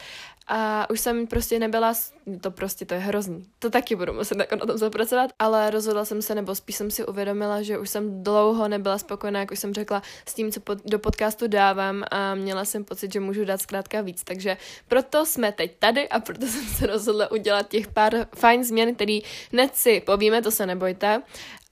a 0.47 0.89
už 0.89 0.99
jsem 0.99 1.27
prostě 1.27 1.59
nebyla, 1.59 1.93
to 2.41 2.51
prostě 2.51 2.85
to 2.85 2.93
je 2.93 2.99
hrozný, 2.99 3.45
to 3.59 3.69
taky 3.69 3.95
budu 3.95 4.13
muset 4.13 4.37
jako 4.37 4.55
na 4.55 4.65
tom 4.65 4.77
zapracovat, 4.77 5.31
ale 5.39 5.69
rozhodla 5.69 6.05
jsem 6.05 6.21
se, 6.21 6.35
nebo 6.35 6.55
spíš 6.55 6.75
jsem 6.75 6.91
si 6.91 7.05
uvědomila, 7.05 7.61
že 7.61 7.79
už 7.79 7.89
jsem 7.89 8.23
dlouho 8.23 8.67
nebyla 8.67 8.97
spokojená, 8.97 9.39
jak 9.39 9.51
už 9.51 9.59
jsem 9.59 9.73
řekla, 9.73 10.01
s 10.27 10.33
tím, 10.33 10.51
co 10.51 10.59
pod, 10.59 10.77
do 10.85 10.99
podcastu 10.99 11.47
dávám 11.47 12.03
a 12.11 12.35
měla 12.35 12.65
jsem 12.65 12.83
pocit, 12.83 13.13
že 13.13 13.19
můžu 13.19 13.45
dát 13.45 13.61
zkrátka 13.61 14.01
víc, 14.01 14.23
takže 14.23 14.57
proto 14.87 15.25
jsme 15.25 15.51
teď 15.51 15.75
tady 15.79 16.09
a 16.09 16.19
proto 16.19 16.45
jsem 16.47 16.65
se 16.65 16.87
rozhodla 16.87 17.31
udělat 17.31 17.69
těch 17.69 17.87
pár 17.87 18.27
fajn 18.35 18.63
změn, 18.63 18.95
který 18.95 19.21
hned 19.51 19.75
si 19.75 20.01
povíme, 20.05 20.41
to 20.41 20.51
se 20.51 20.65
nebojte, 20.65 21.21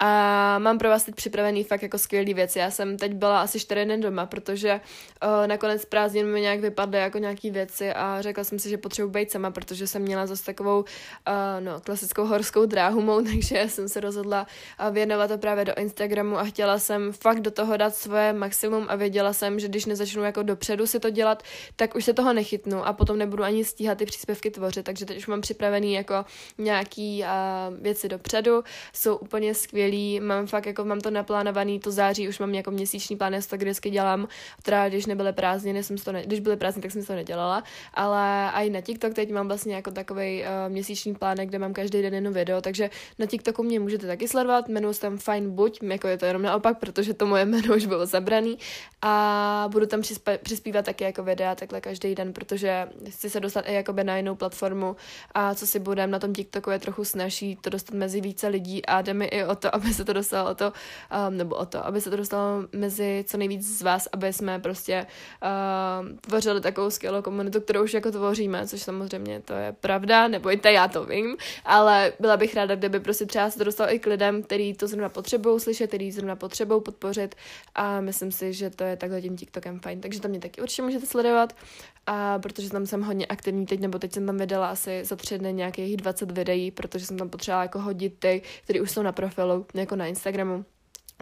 a 0.03 0.59
mám 0.59 0.77
pro 0.77 0.89
vás 0.89 1.03
teď 1.03 1.15
připravený 1.15 1.63
fakt 1.63 1.81
jako 1.81 1.97
skvělý 1.97 2.33
věci. 2.33 2.59
Já 2.59 2.71
jsem 2.71 2.97
teď 2.97 3.13
byla 3.13 3.41
asi 3.41 3.59
čtyři 3.59 3.85
dny 3.85 3.97
doma, 3.97 4.25
protože 4.25 4.81
uh, 5.23 5.47
nakonec 5.47 5.85
prázdnin 5.85 6.27
mi 6.27 6.41
nějak 6.41 6.59
vypadly 6.59 6.99
jako 6.99 7.17
nějaký 7.17 7.51
věci 7.51 7.93
a 7.93 8.21
řekla 8.21 8.43
jsem 8.43 8.59
si, 8.59 8.69
že 8.69 8.77
potřebuji 8.77 9.09
být 9.11 9.31
sama, 9.31 9.51
protože 9.51 9.87
jsem 9.87 10.01
měla 10.01 10.27
zase 10.27 10.45
takovou 10.45 10.79
uh, 10.79 10.85
no, 11.59 11.79
klasickou 11.81 12.25
horskou 12.25 12.65
dráhu 12.65 13.01
mou, 13.01 13.21
takže 13.31 13.65
jsem 13.67 13.89
se 13.89 13.99
rozhodla 13.99 14.47
uh, 14.79 14.93
věnovat 14.93 15.27
to 15.27 15.37
právě 15.37 15.65
do 15.65 15.73
Instagramu 15.77 16.37
a 16.37 16.43
chtěla 16.43 16.79
jsem 16.79 17.13
fakt 17.13 17.39
do 17.39 17.51
toho 17.51 17.77
dát 17.77 17.95
svoje 17.95 18.33
maximum 18.33 18.85
a 18.89 18.95
věděla 18.95 19.33
jsem, 19.33 19.59
že 19.59 19.67
když 19.67 19.85
nezačnu 19.85 20.23
jako 20.23 20.43
dopředu 20.43 20.87
si 20.87 20.99
to 20.99 21.09
dělat, 21.09 21.43
tak 21.75 21.95
už 21.95 22.05
se 22.05 22.13
toho 22.13 22.33
nechytnu 22.33 22.87
a 22.87 22.93
potom 22.93 23.17
nebudu 23.17 23.43
ani 23.43 23.65
stíhat 23.65 23.97
ty 23.97 24.05
příspěvky 24.05 24.51
tvořit, 24.51 24.85
takže 24.85 25.05
teď 25.05 25.17
už 25.17 25.27
mám 25.27 25.41
připravený 25.41 25.93
jako 25.93 26.25
nějaký 26.57 27.23
uh, 27.23 27.77
věci 27.81 28.09
dopředu, 28.09 28.63
jsou 28.93 29.15
úplně 29.15 29.55
skvělé 29.55 29.90
skvělý, 29.91 30.19
mám 30.19 30.47
fakt 30.47 30.65
jako, 30.65 30.85
mám 30.85 31.01
to 31.01 31.11
naplánovaný, 31.11 31.79
to 31.79 31.91
září 31.91 32.29
už 32.29 32.39
mám 32.39 32.53
jako 32.53 32.71
měsíční 32.71 33.15
plán, 33.15 33.33
já 33.33 33.41
to 33.41 33.47
tak 33.47 33.61
vždycky 33.61 33.89
dělám, 33.89 34.27
teda 34.63 34.89
když 34.89 35.05
nebyly 35.05 35.33
prázdniny, 35.33 35.83
jsem 35.83 35.97
to 35.97 36.11
ne, 36.11 36.23
když 36.25 36.39
byly 36.39 36.57
prázdniny, 36.57 36.81
tak 36.81 36.91
jsem 36.91 37.05
to 37.05 37.15
nedělala, 37.15 37.63
ale 37.93 38.51
i 38.53 38.69
na 38.69 38.81
TikTok 38.81 39.13
teď 39.13 39.31
mám 39.31 39.47
vlastně 39.47 39.75
jako 39.75 39.91
takový 39.91 40.43
uh, 40.43 40.47
měsíční 40.71 41.15
plán, 41.15 41.37
kde 41.37 41.59
mám 41.59 41.73
každý 41.73 42.01
den 42.01 42.13
jedno 42.13 42.31
video, 42.31 42.61
takže 42.61 42.89
na 43.19 43.25
TikToku 43.25 43.63
mě 43.63 43.79
můžete 43.79 44.07
taky 44.07 44.27
sledovat, 44.27 44.69
jmenuji 44.69 44.93
se 44.93 45.01
tam 45.01 45.17
Fine 45.17 45.47
Buď, 45.47 45.83
jako 45.83 46.07
je 46.07 46.17
to 46.17 46.25
jenom 46.25 46.41
naopak, 46.41 46.79
protože 46.79 47.13
to 47.13 47.25
moje 47.25 47.45
jméno 47.51 47.75
už 47.75 47.85
bylo 47.85 48.05
zabraný 48.05 48.57
a 49.01 49.65
budu 49.71 49.85
tam 49.85 50.01
přispívat 50.43 50.85
taky 50.85 51.03
jako 51.03 51.23
videa 51.23 51.55
takhle 51.55 51.81
každý 51.81 52.15
den, 52.15 52.33
protože 52.33 52.87
chci 53.09 53.29
se 53.29 53.39
dostat 53.39 53.65
i 53.67 53.73
jakoby 53.73 54.03
na 54.03 54.17
jinou 54.17 54.35
platformu 54.35 54.95
a 55.33 55.55
co 55.55 55.67
si 55.67 55.79
budem 55.79 56.11
na 56.11 56.19
tom 56.19 56.33
TikToku 56.33 56.69
je 56.69 56.79
trochu 56.79 57.05
snaží 57.05 57.55
to 57.61 57.69
dostat 57.69 57.95
mezi 57.95 58.21
více 58.21 58.47
lidí 58.47 58.85
a 58.85 59.01
jde 59.01 59.13
mi 59.13 59.25
i 59.25 59.43
o 59.43 59.55
to, 59.55 59.75
aby 59.83 59.93
se 59.93 60.05
to 60.05 60.13
dostalo 60.13 60.51
o 60.51 60.55
to, 60.55 60.73
um, 61.27 61.37
nebo 61.37 61.55
o 61.55 61.65
to, 61.65 61.85
aby 61.85 62.01
se 62.01 62.09
to 62.09 62.15
dostalo 62.15 62.67
mezi 62.71 63.25
co 63.27 63.37
nejvíc 63.37 63.77
z 63.77 63.81
vás, 63.81 64.07
aby 64.11 64.33
jsme 64.33 64.59
prostě 64.59 65.07
uh, 65.43 66.17
tvořili 66.21 66.61
takovou 66.61 66.89
skvělou 66.89 67.21
komunitu, 67.21 67.61
kterou 67.61 67.83
už 67.83 67.93
jako 67.93 68.11
tvoříme, 68.11 68.67
což 68.67 68.81
samozřejmě 68.81 69.41
to 69.41 69.53
je 69.53 69.75
pravda, 69.81 70.27
nebo 70.27 70.51
i 70.51 70.59
já 70.63 70.87
to 70.87 71.05
vím, 71.05 71.37
ale 71.65 72.13
byla 72.19 72.37
bych 72.37 72.55
ráda, 72.55 72.75
kdyby 72.75 72.99
prostě 72.99 73.25
třeba 73.25 73.49
se 73.49 73.57
to 73.57 73.63
dostalo 73.63 73.93
i 73.93 73.99
k 73.99 74.05
lidem, 74.05 74.43
kteří 74.43 74.73
to 74.73 74.87
zrovna 74.87 75.09
potřebují 75.09 75.59
slyšet, 75.59 75.87
který 75.87 76.11
zrovna 76.11 76.35
potřebují 76.35 76.81
podpořit 76.81 77.35
a 77.75 78.01
myslím 78.01 78.31
si, 78.31 78.53
že 78.53 78.69
to 78.69 78.83
je 78.83 78.97
takhle 78.97 79.21
tím 79.21 79.37
TikTokem 79.37 79.79
fajn, 79.79 80.01
takže 80.01 80.21
to 80.21 80.27
mě 80.27 80.39
taky 80.39 80.61
určitě 80.61 80.81
můžete 80.81 81.05
sledovat 81.05 81.53
a 82.07 82.39
protože 82.39 82.69
tam 82.69 82.85
jsem 82.85 83.01
hodně 83.01 83.25
aktivní 83.25 83.65
teď, 83.65 83.79
nebo 83.79 83.99
teď 83.99 84.13
jsem 84.13 84.25
tam 84.25 84.37
vydala 84.37 84.69
asi 84.69 85.05
za 85.05 85.15
tři 85.15 85.37
dny 85.37 85.53
nějakých 85.53 85.97
20 85.97 86.31
videí, 86.31 86.71
protože 86.71 87.05
jsem 87.05 87.17
tam 87.17 87.29
potřebovala 87.29 87.63
jako 87.63 87.79
hodit 87.79 88.19
ty, 88.19 88.41
které 88.63 88.81
už 88.81 88.91
jsou 88.91 89.01
na 89.01 89.11
profilu, 89.11 89.65
jako 89.73 89.95
na 89.95 90.05
Instagramu. 90.05 90.65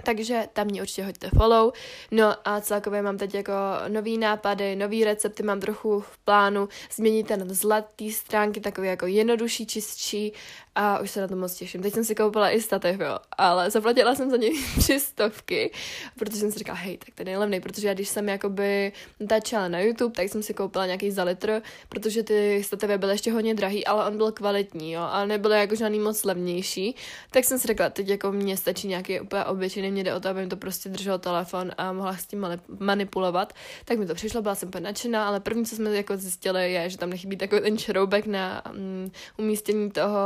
Takže 0.04 0.48
tam 0.54 0.68
mě 0.68 0.82
určitě 0.82 1.04
hoďte 1.04 1.30
follow. 1.38 1.72
No 2.12 2.36
a 2.46 2.62
celkově 2.62 3.02
mám 3.02 3.18
teď 3.18 3.36
jako 3.36 3.54
nový 3.88 4.18
nápady, 4.18 4.76
nový 4.76 5.04
recepty, 5.04 5.44
mám 5.44 5.60
trochu 5.60 6.00
v 6.00 6.18
plánu 6.18 6.70
změnit 6.92 7.28
ten 7.28 7.44
vzhled 7.44 7.86
té 7.96 8.12
stránky, 8.12 8.60
takový 8.60 8.88
jako 8.88 9.06
jednodušší, 9.06 9.66
čistší 9.66 10.34
a 10.76 11.00
už 11.00 11.12
se 11.12 11.22
na 11.22 11.28
to 11.28 11.36
moc 11.36 11.56
těším. 11.56 11.82
Teď 11.82 11.94
jsem 11.94 12.06
si 12.06 12.16
koupila 12.16 12.52
i 12.52 12.62
stativ, 12.62 13.00
jo, 13.00 13.18
ale 13.38 13.72
zaplatila 13.72 14.16
jsem 14.16 14.30
za 14.30 14.38
něj 14.38 14.64
tři 14.80 15.00
stovky, 15.00 15.72
protože 16.20 16.38
jsem 16.38 16.52
si 16.52 16.60
říkala, 16.60 16.78
hej, 16.78 16.98
tak 16.98 17.16
to 17.16 17.22
je 17.22 17.26
nejlevný, 17.26 17.62
protože 17.62 17.88
já 17.88 17.94
když 17.94 18.10
jsem 18.10 18.30
jakoby 18.30 18.92
natáčela 19.20 19.68
na 19.68 19.80
YouTube, 19.80 20.16
tak 20.16 20.30
jsem 20.30 20.44
si 20.44 20.54
koupila 20.54 20.86
nějaký 20.86 21.12
za 21.12 21.24
litr, 21.24 21.62
protože 21.90 22.24
ty 22.24 22.64
stativy 22.64 22.98
byly 22.98 23.14
ještě 23.14 23.32
hodně 23.32 23.56
drahý, 23.56 23.86
ale 23.86 24.06
on 24.06 24.18
byl 24.18 24.32
kvalitní, 24.32 24.92
jo, 24.92 25.02
a 25.02 25.26
nebyl 25.26 25.52
jako 25.52 25.76
žádný 25.76 26.00
moc 26.00 26.24
levnější, 26.24 26.96
tak 27.32 27.46
jsem 27.46 27.60
si 27.60 27.68
řekla, 27.68 27.90
teď 27.90 28.08
jako 28.08 28.32
mě 28.32 28.58
stačí 28.58 28.88
nějaký 28.88 29.20
úplně 29.20 29.46
obyčejný, 29.46 29.89
mě 29.92 30.04
jde 30.04 30.16
o 30.16 30.20
to, 30.20 30.30
aby 30.30 30.42
mi 30.42 30.48
to 30.48 30.58
prostě 30.58 30.90
držel 30.90 31.20
telefon 31.20 31.72
a 31.78 31.94
mohla 31.94 32.18
s 32.18 32.26
tím 32.26 32.46
manipulovat, 32.80 33.54
tak 33.86 33.98
mi 33.98 34.06
to 34.06 34.16
přišlo, 34.16 34.42
byla 34.42 34.56
jsem 34.56 34.70
úplně 34.70 34.84
nadšená, 34.84 35.28
ale 35.28 35.40
první, 35.40 35.66
co 35.66 35.76
jsme 35.76 35.96
jako 35.96 36.18
zjistili, 36.18 36.74
je, 36.74 36.90
že 36.90 36.98
tam 36.98 37.10
nechybí 37.10 37.38
takový 37.38 37.62
ten 37.62 37.78
šroubek 37.78 38.26
na 38.26 38.64
um, 38.72 39.12
umístění 39.38 39.92
toho 39.92 40.20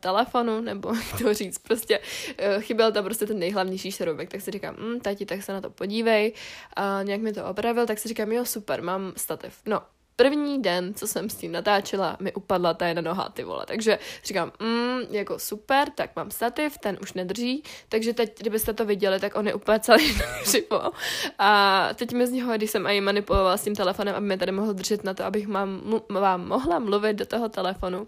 telefonu, 0.00 0.60
nebo 0.60 0.92
to 1.22 1.34
říct, 1.34 1.58
prostě 1.58 1.98
uh, 1.98 2.62
chyběl 2.62 2.92
tam 2.92 3.04
prostě 3.04 3.26
ten 3.26 3.38
nejhlavnější 3.38 3.92
šroubek, 3.92 4.30
tak 4.30 4.40
si 4.40 4.50
říkám, 4.50 4.76
mm, 4.76 5.00
tati, 5.00 5.26
tak 5.26 5.42
se 5.42 5.52
na 5.52 5.60
to 5.60 5.70
podívej, 5.70 6.32
a 6.76 7.02
nějak 7.02 7.20
mi 7.20 7.32
to 7.32 7.46
opravil, 7.46 7.86
tak 7.86 7.98
si 7.98 8.08
říkám, 8.08 8.32
jo, 8.32 8.44
super, 8.44 8.82
mám 8.82 9.12
stativ. 9.16 9.54
No, 9.66 9.80
první 10.18 10.62
den, 10.62 10.94
co 10.94 11.06
jsem 11.06 11.30
s 11.30 11.34
tím 11.34 11.52
natáčela, 11.52 12.16
mi 12.20 12.32
upadla 12.32 12.74
ta 12.74 12.86
jedna 12.86 13.02
noha, 13.02 13.28
ty 13.28 13.44
vole. 13.44 13.64
Takže 13.66 13.98
říkám, 14.24 14.52
mm, 14.60 15.00
jako 15.10 15.38
super, 15.38 15.90
tak 15.90 16.10
mám 16.16 16.30
stativ, 16.30 16.78
ten 16.78 16.98
už 17.02 17.12
nedrží, 17.12 17.62
takže 17.88 18.12
teď, 18.12 18.38
kdybyste 18.38 18.72
to 18.72 18.84
viděli, 18.84 19.20
tak 19.20 19.36
on 19.36 19.46
je 19.46 19.54
úplně 19.54 19.80
celý 19.80 20.18
živo. 20.50 20.90
A 21.38 21.90
teď 21.94 22.12
mi 22.12 22.26
z 22.26 22.30
něho, 22.30 22.54
když 22.54 22.70
jsem 22.70 22.86
i 22.86 23.00
manipulovala 23.00 23.56
s 23.56 23.64
tím 23.64 23.74
telefonem, 23.74 24.14
aby 24.14 24.26
mě 24.26 24.38
tady 24.38 24.52
mohl 24.52 24.72
držet 24.74 25.04
na 25.04 25.14
to, 25.14 25.24
abych 25.24 25.46
mám, 25.46 26.00
vám 26.08 26.48
mohla 26.48 26.78
mluvit 26.78 27.14
do 27.14 27.26
toho 27.26 27.48
telefonu, 27.48 28.06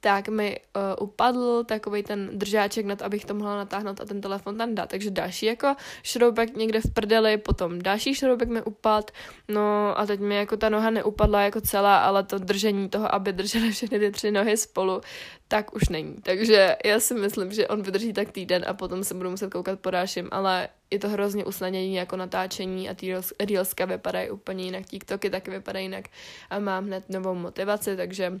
tak 0.00 0.28
mi 0.28 0.56
uh, 0.76 0.82
upadl 1.08 1.64
takový 1.64 2.02
ten 2.02 2.38
držáček 2.38 2.86
na 2.86 2.96
to, 2.96 3.04
abych 3.04 3.24
to 3.24 3.34
mohla 3.34 3.56
natáhnout 3.56 4.00
a 4.00 4.04
ten 4.04 4.20
telefon 4.20 4.58
tam 4.58 4.74
dát. 4.74 4.88
Takže 4.88 5.10
další 5.10 5.46
jako 5.46 5.74
šroubek 6.02 6.56
někde 6.56 6.80
v 6.80 6.94
prdeli, 6.94 7.36
potom 7.36 7.82
další 7.82 8.14
šroubek 8.14 8.48
mi 8.48 8.62
upad, 8.62 9.10
no 9.48 9.98
a 9.98 10.06
teď 10.06 10.20
mi 10.20 10.36
jako 10.36 10.56
ta 10.56 10.68
noha 10.68 10.90
neupadla 10.90 11.42
jako 11.42 11.60
celá, 11.60 11.98
ale 11.98 12.22
to 12.22 12.38
držení 12.38 12.88
toho, 12.88 13.14
aby 13.14 13.32
držely 13.32 13.70
všechny 13.70 13.98
ty 13.98 14.10
tři 14.10 14.30
nohy 14.30 14.56
spolu, 14.56 15.00
tak 15.48 15.74
už 15.74 15.88
není. 15.88 16.14
Takže 16.22 16.76
já 16.84 17.00
si 17.00 17.14
myslím, 17.14 17.52
že 17.52 17.68
on 17.68 17.82
vydrží 17.82 18.12
tak 18.12 18.30
týden 18.30 18.64
a 18.66 18.74
potom 18.74 19.04
se 19.04 19.14
budu 19.14 19.30
muset 19.30 19.52
koukat 19.52 19.80
po 19.80 19.90
dalším, 19.90 20.28
ale 20.30 20.68
je 20.90 20.98
to 20.98 21.08
hrozně 21.08 21.44
usnadnění 21.44 21.94
jako 21.94 22.16
natáčení 22.16 22.88
a 22.88 22.94
ty 22.94 23.14
reelska 23.48 23.84
vypadají 23.84 24.30
úplně 24.30 24.64
jinak, 24.64 24.86
TikToky 24.86 25.30
taky 25.30 25.50
vypadají 25.50 25.84
jinak 25.84 26.04
a 26.50 26.58
mám 26.58 26.86
hned 26.86 27.04
novou 27.08 27.34
motivaci, 27.34 27.96
takže 27.96 28.40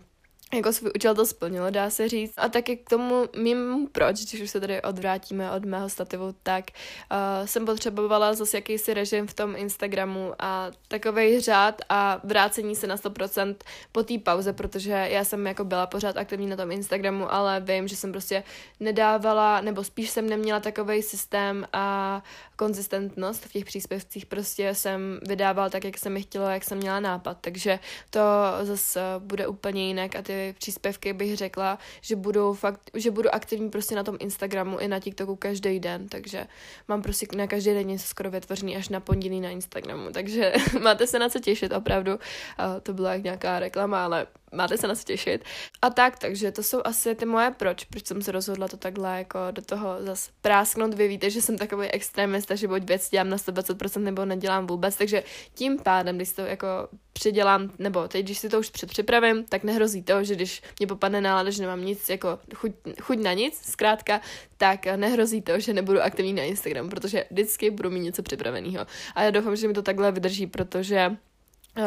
jako 0.54 0.72
svůj 0.72 0.90
účel 0.94 1.14
to 1.14 1.26
splnilo, 1.26 1.70
dá 1.70 1.90
se 1.90 2.08
říct. 2.08 2.34
A 2.36 2.48
taky 2.48 2.76
k 2.76 2.90
tomu 2.90 3.24
mým 3.36 3.88
proč, 3.92 4.16
když 4.16 4.40
už 4.40 4.50
se 4.50 4.60
tady 4.60 4.82
odvrátíme 4.82 5.52
od 5.52 5.64
mého 5.64 5.88
stativu, 5.88 6.34
tak 6.42 6.64
uh, 6.70 7.46
jsem 7.46 7.66
potřebovala 7.66 8.34
zase 8.34 8.56
jakýsi 8.56 8.94
režim 8.94 9.26
v 9.26 9.34
tom 9.34 9.56
Instagramu 9.56 10.32
a 10.38 10.70
takový 10.88 11.40
řád 11.40 11.82
a 11.88 12.20
vrácení 12.24 12.76
se 12.76 12.86
na 12.86 12.96
100% 12.96 13.54
po 13.92 14.02
té 14.02 14.18
pauze, 14.18 14.52
protože 14.52 15.06
já 15.10 15.24
jsem 15.24 15.46
jako 15.46 15.64
byla 15.64 15.86
pořád 15.86 16.16
aktivní 16.16 16.46
na 16.46 16.56
tom 16.56 16.70
Instagramu, 16.70 17.32
ale 17.32 17.60
vím, 17.60 17.88
že 17.88 17.96
jsem 17.96 18.12
prostě 18.12 18.42
nedávala, 18.80 19.60
nebo 19.60 19.84
spíš 19.84 20.10
jsem 20.10 20.28
neměla 20.28 20.60
takový 20.60 21.02
systém 21.02 21.66
a 21.72 22.22
konzistentnost 22.56 23.44
v 23.44 23.52
těch 23.52 23.64
příspěvcích, 23.64 24.26
prostě 24.26 24.74
jsem 24.74 25.20
vydávala 25.22 25.70
tak, 25.70 25.84
jak 25.84 25.98
jsem 25.98 26.12
mi 26.12 26.22
chtěla, 26.22 26.52
jak 26.52 26.64
jsem 26.64 26.78
měla 26.78 27.00
nápad, 27.00 27.38
takže 27.40 27.78
to 28.10 28.20
zase 28.62 29.00
bude 29.18 29.46
úplně 29.46 29.86
jinak 29.86 30.16
a 30.16 30.22
ty 30.22 30.37
příspěvky 30.58 31.12
bych 31.12 31.36
řekla, 31.36 31.78
že 32.00 32.16
budu 32.16 32.54
fakt, 32.54 32.90
že 32.94 33.10
budu 33.10 33.34
aktivní 33.34 33.70
prostě 33.70 33.94
na 33.94 34.02
tom 34.02 34.16
Instagramu 34.20 34.78
i 34.78 34.88
na 34.88 35.00
TikToku 35.00 35.36
každý 35.36 35.80
den, 35.80 36.08
takže 36.08 36.46
mám 36.88 37.02
prostě 37.02 37.26
na 37.36 37.46
každý 37.46 37.70
den 37.70 37.86
něco 37.86 38.06
skoro 38.06 38.30
vytvořený 38.30 38.76
až 38.76 38.88
na 38.88 39.00
pondělí 39.00 39.40
na 39.40 39.50
Instagramu, 39.50 40.10
takže 40.12 40.52
máte 40.82 41.06
se 41.06 41.18
na 41.18 41.28
co 41.28 41.40
těšit 41.40 41.72
opravdu. 41.72 42.18
To 42.82 42.92
byla 42.94 43.12
jak 43.12 43.22
nějaká 43.22 43.58
reklama, 43.58 44.04
ale 44.04 44.26
máte 44.52 44.78
se 44.78 44.88
na 44.88 44.94
co 44.94 45.04
těšit. 45.04 45.44
A 45.82 45.90
tak, 45.90 46.18
takže 46.18 46.52
to 46.52 46.62
jsou 46.62 46.80
asi 46.84 47.14
ty 47.14 47.26
moje 47.26 47.50
proč, 47.50 47.84
proč 47.84 48.06
jsem 48.06 48.22
se 48.22 48.32
rozhodla 48.32 48.68
to 48.68 48.76
takhle 48.76 49.18
jako 49.18 49.38
do 49.50 49.62
toho 49.62 49.96
zase 50.00 50.30
prásknout. 50.42 50.94
Vy 50.94 51.08
víte, 51.08 51.30
že 51.30 51.42
jsem 51.42 51.58
takový 51.58 51.86
extremista, 51.88 52.54
že 52.54 52.68
buď 52.68 52.82
věc 52.82 53.10
dělám 53.10 53.28
na 53.28 53.36
120% 53.36 54.00
nebo 54.00 54.24
nedělám 54.24 54.66
vůbec, 54.66 54.96
takže 54.96 55.24
tím 55.54 55.78
pádem, 55.78 56.16
když 56.16 56.32
to 56.32 56.42
jako 56.42 56.66
předělám, 57.12 57.72
nebo 57.78 58.08
teď, 58.08 58.24
když 58.24 58.38
si 58.38 58.48
to 58.48 58.58
už 58.58 58.70
předpřipravím, 58.70 59.44
tak 59.44 59.64
nehrozí 59.64 60.02
to, 60.02 60.24
že 60.24 60.34
když 60.34 60.62
mě 60.78 60.86
popadne 60.86 61.20
nálada, 61.20 61.50
že 61.50 61.62
nemám 61.62 61.84
nic, 61.84 62.08
jako 62.08 62.38
chuť, 62.54 62.72
chuť 63.00 63.18
na 63.18 63.32
nic, 63.32 63.60
zkrátka, 63.70 64.20
tak 64.56 64.86
nehrozí 64.86 65.42
to, 65.42 65.60
že 65.60 65.72
nebudu 65.72 66.02
aktivní 66.02 66.32
na 66.32 66.42
Instagram, 66.42 66.88
protože 66.88 67.24
vždycky 67.30 67.70
budu 67.70 67.90
mít 67.90 68.00
něco 68.00 68.22
připraveného. 68.22 68.86
A 69.14 69.22
já 69.22 69.30
doufám, 69.30 69.56
že 69.56 69.68
mi 69.68 69.74
to 69.74 69.82
takhle 69.82 70.12
vydrží, 70.12 70.46
protože 70.46 71.16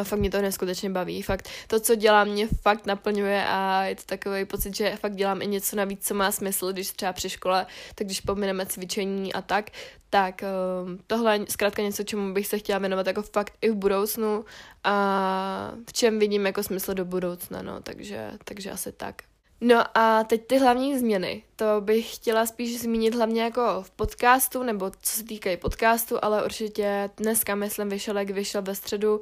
Fakt 0.04 0.20
mě 0.20 0.32
to 0.32 0.42
neskutečně 0.42 0.90
baví. 0.90 1.22
Fakt 1.22 1.50
to, 1.68 1.80
co 1.80 1.96
dělám, 1.96 2.28
mě 2.28 2.48
fakt 2.62 2.86
naplňuje 2.86 3.46
a 3.48 3.84
je 3.84 3.96
to 3.96 4.04
takový 4.06 4.46
pocit, 4.46 4.76
že 4.76 4.96
fakt 4.96 5.16
dělám 5.16 5.42
i 5.42 5.48
něco 5.48 5.76
navíc, 5.76 6.08
co 6.08 6.14
má 6.14 6.32
smysl, 6.32 6.74
když 6.74 6.92
třeba 6.92 7.14
při 7.14 7.30
škole, 7.30 7.66
tak 7.96 8.08
když 8.08 8.22
pomineme 8.22 8.66
cvičení 8.66 9.34
a 9.34 9.42
tak, 9.42 9.70
tak 10.10 10.42
uh, 10.44 10.92
tohle 11.08 11.38
je 11.38 11.46
zkrátka 11.50 11.82
něco, 11.82 12.04
čemu 12.04 12.34
bych 12.34 12.48
se 12.48 12.60
chtěla 12.60 12.80
věnovat 12.80 13.08
jako 13.08 13.22
fakt 13.22 13.54
i 13.62 13.70
v 13.70 13.76
budoucnu 13.76 14.46
a 14.84 15.72
v 15.90 15.94
čem 15.94 16.20
vidím 16.20 16.46
jako 16.46 16.64
smysl 16.64 16.94
do 16.94 17.06
budoucna, 17.06 17.62
no, 17.62 17.82
takže, 17.82 18.32
takže 18.44 18.72
asi 18.72 18.92
tak. 18.92 19.16
No 19.64 19.98
a 19.98 20.24
teď 20.24 20.48
ty 20.48 20.58
hlavní 20.58 21.00
změny. 21.00 21.44
To 21.56 21.82
bych 21.82 22.16
chtěla 22.16 22.46
spíš 22.46 22.82
zmínit 22.82 23.16
hlavně 23.16 23.42
jako 23.42 23.62
v 23.82 23.92
podcastu, 23.92 24.64
nebo 24.64 24.92
co 25.02 25.16
se 25.16 25.24
týkají 25.24 25.58
podcastu, 25.58 26.18
ale 26.22 26.46
určitě 26.46 27.10
dneska, 27.18 27.56
myslím, 27.56 27.90
vyšel, 27.90 28.18
jak 28.18 28.30
vyšel 28.30 28.62
ve 28.62 28.76
středu 28.76 29.18
uh, 29.18 29.22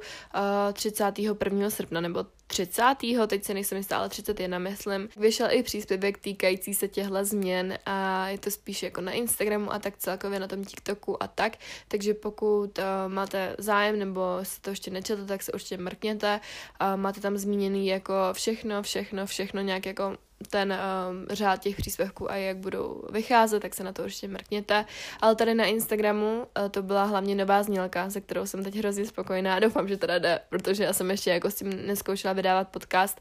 eh, 0.68 0.72
31. 0.72 1.70
srpna, 1.70 2.00
nebo 2.00 2.26
30. 2.46 2.82
teď 3.26 3.44
se 3.44 3.54
nejsem 3.54 3.78
jistá, 3.78 3.98
ale 3.98 4.08
31, 4.08 4.58
myslím. 4.58 5.08
Vyšel 5.16 5.48
i 5.50 5.62
příspěvek 5.62 6.18
týkající 6.18 6.74
se 6.74 6.88
těchto 6.88 7.24
změn 7.24 7.78
a 7.86 8.28
je 8.28 8.38
to 8.38 8.50
spíš 8.50 8.82
jako 8.82 9.00
na 9.00 9.12
Instagramu 9.12 9.72
a 9.72 9.78
tak 9.78 9.96
celkově 9.96 10.40
na 10.40 10.48
tom 10.48 10.64
TikToku 10.64 11.22
a 11.22 11.26
tak. 11.26 11.56
Takže 11.88 12.14
pokud 12.14 12.78
uh, 12.78 12.84
máte 13.12 13.56
zájem 13.58 13.98
nebo 13.98 14.38
si 14.42 14.60
to 14.60 14.70
ještě 14.70 14.90
nečetl, 14.90 15.26
tak 15.26 15.42
se 15.42 15.52
určitě 15.52 15.76
mrkněte. 15.76 16.40
Uh, 16.80 17.00
máte 17.00 17.20
tam 17.20 17.36
zmíněný 17.36 17.86
jako 17.86 18.14
všechno, 18.32 18.82
všechno, 18.82 19.26
všechno 19.26 19.60
nějak 19.60 19.86
jako 19.86 20.16
ten 20.48 20.72
um, 20.72 21.26
řád 21.30 21.60
těch 21.60 21.76
příspěvků 21.76 22.30
a 22.30 22.36
jak 22.36 22.56
budou 22.56 23.02
vycházet, 23.10 23.60
tak 23.60 23.74
se 23.74 23.84
na 23.84 23.92
to 23.92 24.02
určitě 24.02 24.28
mrkněte. 24.28 24.84
Ale 25.20 25.34
tady 25.34 25.54
na 25.54 25.64
Instagramu 25.64 26.38
uh, 26.38 26.68
to 26.68 26.82
byla 26.82 27.04
hlavně 27.04 27.34
nová 27.34 27.62
znělka, 27.62 28.10
se 28.10 28.20
kterou 28.20 28.46
jsem 28.46 28.64
teď 28.64 28.76
hrozně 28.76 29.06
spokojená. 29.06 29.60
Doufám, 29.60 29.88
že 29.88 29.96
teda 29.96 30.18
jde, 30.18 30.40
protože 30.48 30.84
já 30.84 30.92
jsem 30.92 31.10
ještě 31.10 31.30
jako 31.30 31.50
s 31.50 31.54
tím 31.54 31.86
neskoušela 31.86 32.32
vydávat 32.32 32.68
podcast 32.68 33.20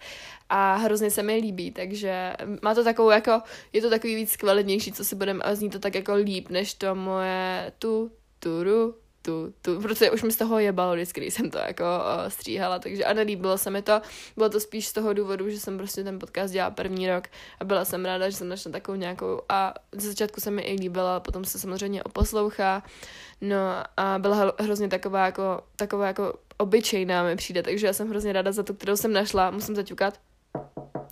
a 0.49 0.75
hrozně 0.75 1.11
se 1.11 1.23
mi 1.23 1.35
líbí, 1.35 1.71
takže 1.71 2.33
má 2.61 2.75
to 2.75 2.83
takovou 2.83 3.09
jako, 3.09 3.41
je 3.73 3.81
to 3.81 3.89
takový 3.89 4.15
víc 4.15 4.35
kvalitnější, 4.35 4.91
co 4.91 5.05
si 5.05 5.15
budeme, 5.15 5.43
a 5.43 5.55
zní 5.55 5.69
to 5.69 5.79
tak 5.79 5.95
jako 5.95 6.13
líp, 6.13 6.49
než 6.49 6.73
to 6.73 6.95
moje 6.95 7.71
tu, 7.79 8.11
turu, 8.39 8.95
tu, 9.29 9.53
tu, 9.61 9.81
protože 9.81 10.11
už 10.11 10.23
mi 10.23 10.31
z 10.31 10.37
toho 10.37 10.59
jebalo 10.59 10.93
vždycky, 10.93 11.21
když 11.21 11.33
jsem 11.33 11.51
to 11.51 11.57
jako 11.57 11.83
uh, 11.83 12.29
stříhala, 12.29 12.79
takže 12.79 13.05
a 13.05 13.13
nelíbilo 13.13 13.57
se 13.57 13.69
mi 13.69 13.81
to. 13.81 14.01
Bylo 14.35 14.49
to 14.49 14.59
spíš 14.59 14.87
z 14.87 14.93
toho 14.93 15.13
důvodu, 15.13 15.49
že 15.49 15.59
jsem 15.59 15.77
prostě 15.77 16.03
ten 16.03 16.19
podcast 16.19 16.53
dělala 16.53 16.71
první 16.71 17.09
rok 17.09 17.27
a 17.59 17.63
byla 17.63 17.85
jsem 17.85 18.05
ráda, 18.05 18.29
že 18.29 18.35
jsem 18.35 18.49
našla 18.49 18.71
takovou 18.71 18.95
nějakou 18.95 19.41
a 19.49 19.73
ze 19.91 20.07
začátku 20.07 20.41
se 20.41 20.51
mi 20.51 20.61
i 20.61 20.73
líbila, 20.73 21.19
potom 21.19 21.45
se 21.45 21.59
samozřejmě 21.59 22.03
oposlouchá, 22.03 22.83
no 23.41 23.57
a 23.97 24.19
byla 24.19 24.53
hrozně 24.59 24.87
taková 24.87 25.25
jako, 25.25 25.61
taková 25.75 26.07
jako 26.07 26.33
obyčejná 26.57 27.23
mi 27.23 27.35
přijde, 27.35 27.63
takže 27.63 27.87
já 27.87 27.93
jsem 27.93 28.09
hrozně 28.09 28.33
ráda 28.33 28.51
za 28.51 28.63
to, 28.63 28.73
kterou 28.73 28.95
jsem 28.95 29.13
našla, 29.13 29.51
musím 29.51 29.75
zaťukat 29.75 30.19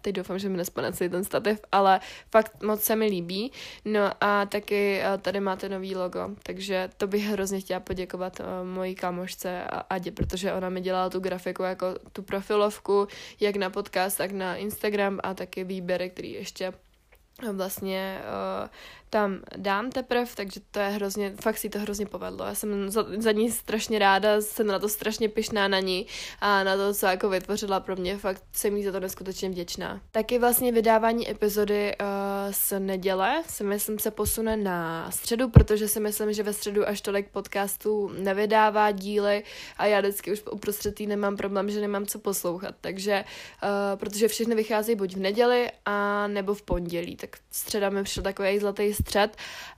teď 0.01 0.15
doufám, 0.15 0.39
že 0.39 0.49
mi 0.49 0.57
nespadne 0.57 0.93
celý 0.93 1.09
ten 1.09 1.23
stativ, 1.23 1.59
ale 1.71 1.99
fakt 2.31 2.63
moc 2.63 2.83
se 2.83 2.95
mi 2.95 3.05
líbí. 3.05 3.51
No 3.85 4.11
a 4.21 4.45
taky 4.45 4.99
eh, 5.01 5.17
tady 5.17 5.39
máte 5.39 5.69
nový 5.69 5.95
logo, 5.95 6.29
takže 6.43 6.89
to 6.97 7.07
bych 7.07 7.23
hrozně 7.25 7.59
chtěla 7.59 7.79
poděkovat 7.79 8.39
uh, 8.39 8.45
mojí 8.67 8.95
kamošce 8.95 9.63
Adě, 9.89 10.11
protože 10.11 10.53
ona 10.53 10.69
mi 10.69 10.81
dělala 10.81 11.09
tu 11.09 11.19
grafiku 11.19 11.63
jako 11.63 11.95
tu 12.13 12.23
profilovku, 12.23 13.07
jak 13.39 13.55
na 13.55 13.69
podcast, 13.69 14.17
tak 14.17 14.31
na 14.31 14.55
Instagram 14.55 15.19
a 15.23 15.33
taky 15.33 15.63
výběry, 15.63 16.09
který 16.09 16.33
ještě 16.33 16.73
vlastně 17.53 18.19
uh, 18.61 18.69
tam 19.09 19.39
dám 19.57 19.91
teprve, 19.91 20.25
takže 20.35 20.59
to 20.71 20.79
je 20.79 20.89
hrozně, 20.89 21.33
fakt 21.41 21.57
si 21.57 21.69
to 21.69 21.79
hrozně 21.79 22.05
povedlo. 22.05 22.45
Já 22.45 22.55
jsem 22.55 22.89
za, 22.91 23.05
za 23.17 23.31
ní 23.31 23.51
strašně 23.51 23.99
ráda, 23.99 24.41
jsem 24.41 24.67
na 24.67 24.79
to 24.79 24.89
strašně 24.89 25.29
pyšná 25.29 25.67
na 25.67 25.79
ní 25.79 26.05
a 26.41 26.63
na 26.63 26.77
to, 26.77 26.93
co 26.93 27.05
jako 27.05 27.29
vytvořila 27.29 27.79
pro 27.79 27.95
mě, 27.95 28.17
fakt 28.17 28.43
jsem 28.53 28.77
jí 28.77 28.83
za 28.83 28.91
to 28.91 28.99
neskutečně 28.99 29.49
vděčná. 29.49 30.01
Taky 30.11 30.39
vlastně 30.39 30.71
vydávání 30.71 31.31
epizody 31.31 31.95
uh, 32.01 32.07
z 32.51 32.79
neděle 32.79 33.43
si 33.47 33.63
myslím 33.63 33.99
se 33.99 34.11
posune 34.11 34.57
na 34.57 35.11
středu, 35.11 35.49
protože 35.49 35.87
si 35.87 35.99
myslím, 35.99 36.33
že 36.33 36.43
ve 36.43 36.53
středu 36.53 36.87
až 36.87 37.01
tolik 37.01 37.29
podcastů 37.29 38.11
nevydává 38.17 38.91
díly 38.91 39.43
a 39.77 39.85
já 39.85 39.99
vždycky 39.99 40.31
už 40.31 40.43
uprostřed 40.51 40.99
nemám 40.99 41.37
problém, 41.37 41.69
že 41.69 41.81
nemám 41.81 42.05
co 42.05 42.19
poslouchat, 42.19 42.75
takže 42.81 43.23
uh, 43.63 43.99
protože 43.99 44.27
všechny 44.27 44.55
vycházejí 44.55 44.95
buď 44.95 45.15
v 45.15 45.19
neděli 45.19 45.71
a 45.85 46.27
nebo 46.27 46.53
v 46.53 46.61
pondělí, 46.61 47.15
tak 47.15 47.29
středa 47.51 47.89
mi 47.89 48.03
přišel 48.03 48.23
takový 48.23 48.59
zlatý 48.59 48.93
střed. 49.03 49.37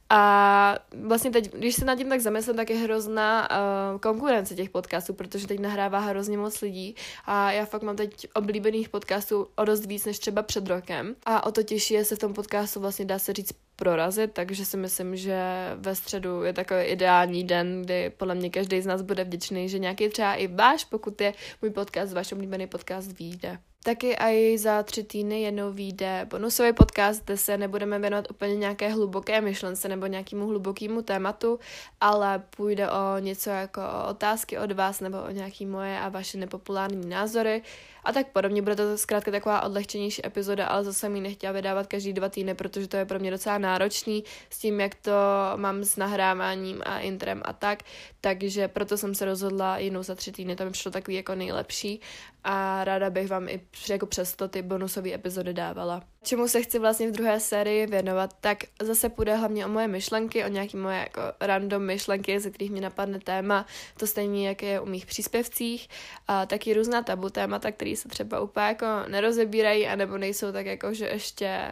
A 0.10 0.76
vlastně 0.94 1.32
teď, 1.32 1.54
když 1.54 1.76
se 1.76 1.86
nad 1.86 1.96
tím 1.96 2.10
tak 2.10 2.22
zamyslím, 2.22 2.56
tak 2.56 2.70
je 2.70 2.76
hrozná 2.76 3.50
uh, 3.52 4.00
konkurence 4.00 4.56
těch 4.56 4.70
podcastů, 4.70 5.14
protože 5.14 5.48
teď 5.48 5.60
nahrává 5.60 6.00
hrozně 6.00 6.38
moc 6.38 6.62
lidí 6.62 6.96
a 7.26 7.52
já 7.52 7.66
fakt 7.66 7.84
mám 7.84 7.96
teď 7.96 8.28
oblíbených 8.34 8.90
podcastů 8.90 9.48
o 9.56 9.66
dost 9.66 9.86
víc 9.86 10.06
než 10.06 10.20
třeba 10.20 10.44
před 10.44 10.68
rokem 10.68 11.16
a 11.26 11.46
o 11.46 11.52
to 11.52 11.64
těžší 11.64 11.94
je 11.94 12.06
se 12.06 12.16
v 12.16 12.20
tom 12.20 12.34
podcastu 12.34 12.80
vlastně 12.80 13.06
dá 13.06 13.20
se 13.20 13.34
říct 13.34 13.52
prorazit, 13.76 14.34
takže 14.34 14.66
si 14.66 14.78
myslím, 14.78 15.16
že 15.16 15.42
ve 15.76 15.96
středu 15.96 16.44
je 16.44 16.54
takový 16.54 16.82
ideální 16.82 17.44
den, 17.44 17.82
kdy 17.82 18.10
podle 18.18 18.36
mě 18.36 18.50
každý 18.50 18.82
z 18.82 18.86
nás 18.86 19.02
bude 19.02 19.24
vděčný, 19.24 19.70
že 19.70 19.80
nějaký 19.80 20.10
třeba 20.10 20.34
i 20.34 20.48
váš, 20.48 20.86
pokud 20.86 21.22
je 21.22 21.34
můj 21.62 21.72
podcast, 21.72 22.14
váš 22.14 22.32
oblíbený 22.32 22.68
podcast, 22.68 23.12
vyjde. 23.20 23.60
Taky 23.90 24.14
i 24.14 24.58
za 24.58 24.84
tři 24.84 25.04
týdny 25.04 25.42
jednou 25.42 25.72
vyjde 25.72 26.28
bonusový 26.30 26.74
podcast, 26.74 27.26
kde 27.26 27.38
se 27.38 27.58
nebudeme 27.58 28.00
věnovat 28.00 28.32
úplně 28.32 28.56
nějaké 28.56 28.90
hluboké 28.90 29.42
myšlence 29.42 29.90
nebo 29.90 30.06
nějakému 30.06 30.48
hlubokému 30.48 31.02
tématu, 31.02 31.60
ale 32.02 32.44
půjde 32.58 32.90
o 32.92 33.20
něco 33.20 33.50
jako 33.50 33.82
o 33.82 34.10
otázky 34.10 34.58
od 34.58 34.72
vás 34.72 35.00
nebo 35.00 35.18
o 35.22 35.32
nějaké 35.32 35.66
moje 35.66 36.00
a 36.00 36.10
vaše 36.10 36.38
nepopulární 36.38 37.10
názory 37.10 37.62
a 38.04 38.12
tak 38.12 38.28
podobně. 38.28 38.62
Bude 38.62 38.76
to 38.76 38.98
zkrátka 38.98 39.32
taková 39.32 39.62
odlehčenější 39.62 40.26
epizoda, 40.26 40.68
ale 40.68 40.84
zase 40.84 41.10
mi 41.10 41.22
nechtěla 41.22 41.54
vydávat 41.54 41.88
každý 41.88 42.14
dva 42.14 42.30
týdny, 42.30 42.56
protože 42.56 42.88
to 42.88 42.98
je 42.98 43.06
pro 43.06 43.20
mě 43.20 43.32
docela 43.32 43.58
náročný 43.58 44.24
s 44.50 44.60
tím, 44.60 44.80
jak 44.80 44.96
to 44.96 45.12
mám 45.56 45.84
s 45.84 45.96
nahráváním 45.96 46.82
a 46.86 47.00
intrem 47.00 47.42
a 47.46 47.54
tak, 47.54 47.84
takže 48.22 48.68
proto 48.68 48.98
jsem 48.98 49.16
se 49.16 49.26
rozhodla 49.26 49.78
jinou 49.78 50.04
za 50.04 50.16
tři 50.16 50.32
týdny, 50.32 50.56
to 50.56 50.66
mi 50.66 50.72
přišlo 50.72 50.92
takový 50.92 51.18
jako 51.18 51.36
nejlepší 51.36 52.02
a 52.44 52.84
ráda 52.84 53.10
bych 53.10 53.28
vám 53.28 53.50
i 53.50 53.62
jako 53.90 54.06
přesto 54.06 54.48
ty 54.48 54.62
bonusové 54.62 55.14
epizody 55.14 55.54
dávala. 55.54 56.04
Čemu 56.24 56.48
se 56.48 56.62
chci 56.62 56.80
vlastně 56.80 57.08
v 57.08 57.12
druhé 57.12 57.40
sérii 57.40 57.88
věnovat, 57.88 58.34
tak 58.42 58.58
zase 58.82 59.10
půjde 59.10 59.36
hlavně 59.36 59.66
o 59.66 59.70
moje 59.70 59.88
myšlenky, 59.88 60.46
o 60.46 60.48
nějaké 60.48 60.78
moje 60.78 60.98
jako 60.98 61.22
random 61.42 61.86
myšlenky, 61.86 62.40
ze 62.40 62.50
kterých 62.50 62.72
mi 62.72 62.82
napadne 62.82 63.20
téma, 63.20 63.66
to 63.98 64.08
stejně 64.08 64.48
jak 64.48 64.64
je 64.64 64.80
u 64.80 64.86
mých 64.86 65.06
příspěvcích, 65.06 65.90
a 66.28 66.46
taky 66.46 66.74
různá 66.74 67.02
tabu 67.02 67.30
témata, 67.30 67.72
které 67.72 67.96
se 67.96 68.10
třeba 68.10 68.40
úplně 68.40 68.66
jako 68.66 68.86
nerozebírají, 69.08 69.88
anebo 69.88 70.18
nejsou 70.18 70.52
tak 70.52 70.66
jako, 70.66 70.94
že 70.94 71.06
ještě 71.06 71.72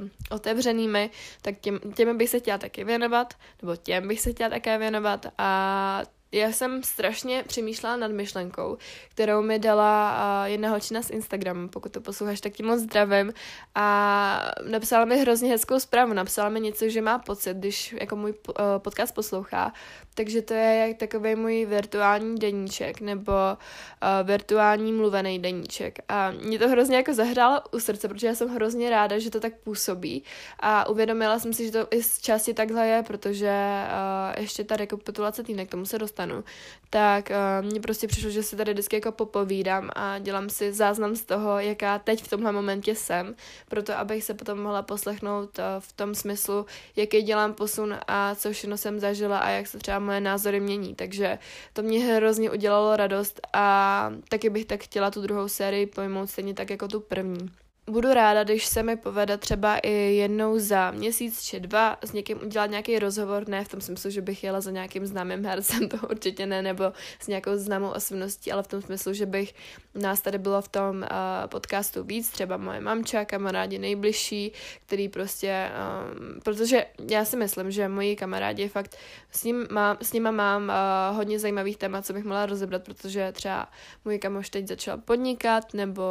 uh, 0.00 0.08
otevřenými, 0.30 1.10
tak 1.42 1.58
těm, 1.60 1.80
těm 1.94 2.18
bych 2.18 2.30
se 2.30 2.38
chtěla 2.38 2.58
taky 2.58 2.84
věnovat, 2.84 3.34
nebo 3.62 3.76
těm 3.76 4.08
bych 4.08 4.20
se 4.20 4.30
chtěla 4.30 4.50
také 4.50 4.78
věnovat. 4.78 5.26
A 5.38 6.02
já 6.34 6.52
jsem 6.52 6.82
strašně 6.82 7.44
přemýšlela 7.46 7.96
nad 7.96 8.10
myšlenkou, 8.10 8.78
kterou 9.10 9.42
mi 9.42 9.58
dala 9.58 10.46
jedna 10.46 10.70
holčina 10.70 11.02
z 11.02 11.10
Instagramu, 11.10 11.68
pokud 11.68 11.92
to 11.92 12.00
posloucháš, 12.00 12.40
tak 12.40 12.52
ti 12.52 12.62
moc 12.62 12.80
zdravím. 12.80 13.32
A 13.74 14.50
napsala 14.70 15.04
mi 15.04 15.18
hrozně 15.18 15.50
hezkou 15.50 15.80
zprávu, 15.80 16.12
napsala 16.12 16.48
mi 16.48 16.60
něco, 16.60 16.88
že 16.88 17.02
má 17.02 17.18
pocit, 17.18 17.56
když 17.56 17.94
jako 18.00 18.16
můj 18.16 18.30
uh, 18.30 18.54
podcast 18.78 19.14
poslouchá, 19.14 19.72
takže 20.14 20.42
to 20.42 20.54
je 20.54 20.86
jak 20.88 20.96
takový 20.96 21.34
můj 21.34 21.66
virtuální 21.66 22.38
deníček 22.38 23.00
nebo 23.00 23.32
uh, 23.32 24.26
virtuální 24.26 24.92
mluvený 24.92 25.38
deníček. 25.38 25.98
A 26.08 26.30
mě 26.30 26.58
to 26.58 26.68
hrozně 26.68 26.96
jako 26.96 27.14
zahrálo 27.14 27.60
u 27.72 27.80
srdce, 27.80 28.08
protože 28.08 28.26
já 28.26 28.34
jsem 28.34 28.48
hrozně 28.48 28.90
ráda, 28.90 29.18
že 29.18 29.30
to 29.30 29.40
tak 29.40 29.52
působí. 29.64 30.24
A 30.60 30.88
uvědomila 30.88 31.38
jsem 31.38 31.52
si, 31.52 31.66
že 31.66 31.72
to 31.72 31.86
i 31.90 32.02
z 32.02 32.20
části 32.20 32.54
takhle 32.54 32.86
je, 32.86 33.02
protože 33.02 33.52
uh, 33.84 34.42
ještě 34.42 34.64
ta 34.64 34.76
rekapitulace 34.76 35.42
týdne, 35.42 35.66
k 35.66 35.70
tomu 35.70 35.86
se 35.86 35.98
dostanu, 36.26 36.44
tak 36.90 37.30
uh, 37.30 37.66
mně 37.66 37.80
prostě 37.80 38.06
přišlo, 38.06 38.30
že 38.30 38.42
si 38.42 38.56
tady 38.56 38.72
vždycky 38.72 38.96
jako 38.96 39.12
popovídám 39.12 39.90
a 39.96 40.18
dělám 40.18 40.50
si 40.50 40.72
záznam 40.72 41.16
z 41.16 41.24
toho, 41.24 41.58
jaká 41.58 41.98
teď 41.98 42.22
v 42.22 42.28
tomhle 42.28 42.52
momentě 42.52 42.94
jsem, 42.94 43.34
proto 43.68 43.98
abych 43.98 44.24
se 44.24 44.34
potom 44.34 44.62
mohla 44.62 44.82
poslechnout 44.82 45.58
uh, 45.58 45.64
v 45.78 45.92
tom 45.92 46.14
smyslu, 46.14 46.66
jaký 46.96 47.22
dělám 47.22 47.54
posun 47.54 47.94
a 48.06 48.34
co 48.34 48.52
všechno 48.52 48.76
jsem 48.76 49.00
zažila 49.00 49.38
a 49.38 49.50
jak 49.50 49.66
se 49.66 49.78
třeba 49.78 49.98
moje 49.98 50.20
názory 50.20 50.60
mění, 50.60 50.94
takže 50.94 51.38
to 51.72 51.82
mě 51.82 51.98
hrozně 51.98 52.50
udělalo 52.50 52.96
radost 52.96 53.40
a 53.52 54.10
taky 54.28 54.50
bych 54.50 54.64
tak 54.64 54.84
chtěla 54.84 55.10
tu 55.10 55.22
druhou 55.22 55.48
sérii 55.48 55.86
pojmout 55.86 56.30
stejně 56.30 56.54
tak 56.54 56.70
jako 56.70 56.88
tu 56.88 57.00
první. 57.00 57.63
Budu 57.90 58.14
ráda, 58.14 58.44
když 58.44 58.66
se 58.66 58.82
mi 58.82 58.96
povede 58.96 59.38
třeba 59.38 59.78
i 59.78 59.92
jednou 59.92 60.58
za 60.58 60.90
měsíc 60.90 61.42
či 61.42 61.60
dva 61.60 61.96
s 62.04 62.12
někým 62.12 62.42
udělat 62.42 62.66
nějaký 62.66 62.98
rozhovor, 62.98 63.48
ne 63.48 63.64
v 63.64 63.68
tom 63.68 63.80
smyslu, 63.80 64.10
že 64.10 64.20
bych 64.20 64.44
jela 64.44 64.60
za 64.60 64.70
nějakým 64.70 65.06
známým 65.06 65.44
hercem, 65.44 65.88
to 65.88 65.96
určitě 66.10 66.46
ne, 66.46 66.62
nebo 66.62 66.84
s 67.20 67.26
nějakou 67.26 67.56
známou 67.56 67.88
osobností, 67.88 68.52
ale 68.52 68.62
v 68.62 68.66
tom 68.66 68.82
smyslu, 68.82 69.12
že 69.12 69.26
bych 69.26 69.54
nás 69.94 70.20
tady 70.20 70.38
bylo 70.38 70.62
v 70.62 70.68
tom 70.68 70.96
uh, 70.96 71.06
podcastu 71.46 72.04
víc, 72.04 72.28
třeba 72.28 72.56
moje 72.56 72.80
mamča, 72.80 73.24
kamarádi 73.24 73.78
nejbližší, 73.78 74.52
který 74.86 75.08
prostě, 75.08 75.70
um, 75.70 76.40
protože 76.40 76.86
já 77.10 77.24
si 77.24 77.36
myslím, 77.36 77.70
že 77.70 77.88
moji 77.88 78.16
kamarádi 78.16 78.68
fakt, 78.68 78.96
s, 79.30 79.44
ním 79.44 79.66
mám, 79.70 79.96
s 80.02 80.12
nima 80.12 80.30
mám 80.30 80.62
uh, 80.62 81.16
hodně 81.16 81.38
zajímavých 81.38 81.76
témat, 81.76 82.06
co 82.06 82.12
bych 82.12 82.24
mohla 82.24 82.46
rozebrat, 82.46 82.84
protože 82.84 83.32
třeba 83.32 83.68
můj 84.04 84.18
kamoš 84.18 84.50
teď 84.50 84.68
začal 84.68 84.98
podnikat, 84.98 85.74
nebo 85.74 86.02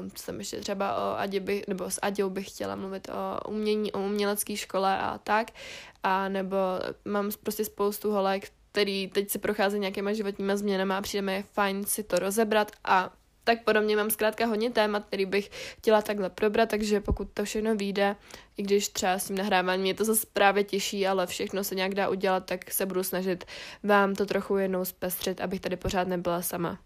uh, 0.00 0.08
co 0.14 0.26
tam 0.26 0.38
ještě 0.38 0.60
třeba 0.60 0.91
o 0.96 1.18
Adě 1.18 1.40
bych, 1.40 1.68
nebo 1.68 1.90
s 1.90 1.98
Aděou 2.02 2.30
bych 2.30 2.48
chtěla 2.48 2.76
mluvit 2.76 3.08
o 3.08 3.50
umění, 3.50 3.92
o 3.92 4.00
umělecké 4.00 4.56
škole 4.56 4.98
a 4.98 5.18
tak, 5.18 5.50
a 6.02 6.28
nebo 6.28 6.56
mám 7.04 7.30
prostě 7.42 7.64
spoustu 7.64 8.12
holek, 8.12 8.50
který 8.72 9.08
teď 9.08 9.30
se 9.30 9.38
prochází 9.38 9.78
nějakýma 9.78 10.12
životníma 10.12 10.56
změnami 10.56 10.94
a 10.94 11.02
přijde 11.02 11.22
mi 11.22 11.44
fajn 11.52 11.84
si 11.84 12.02
to 12.02 12.18
rozebrat 12.18 12.72
a 12.84 13.12
tak 13.44 13.64
podobně 13.64 13.96
mám 13.96 14.10
zkrátka 14.10 14.46
hodně 14.46 14.70
témat, 14.70 15.04
který 15.06 15.26
bych 15.26 15.50
chtěla 15.78 16.02
takhle 16.02 16.30
probrat, 16.30 16.68
takže 16.68 17.00
pokud 17.00 17.28
to 17.34 17.44
všechno 17.44 17.76
vyjde, 17.76 18.16
i 18.56 18.62
když 18.62 18.88
třeba 18.88 19.18
s 19.18 19.26
tím 19.26 19.36
nahráváním 19.36 19.82
mě 19.82 19.94
to 19.94 20.04
zase 20.04 20.26
právě 20.32 20.64
těší, 20.64 21.06
ale 21.06 21.26
všechno 21.26 21.64
se 21.64 21.74
nějak 21.74 21.94
dá 21.94 22.08
udělat, 22.08 22.46
tak 22.46 22.70
se 22.70 22.86
budu 22.86 23.02
snažit 23.02 23.44
vám 23.82 24.14
to 24.14 24.26
trochu 24.26 24.56
jednou 24.56 24.84
zpestřit, 24.84 25.40
abych 25.40 25.60
tady 25.60 25.76
pořád 25.76 26.08
nebyla 26.08 26.42
sama. 26.42 26.78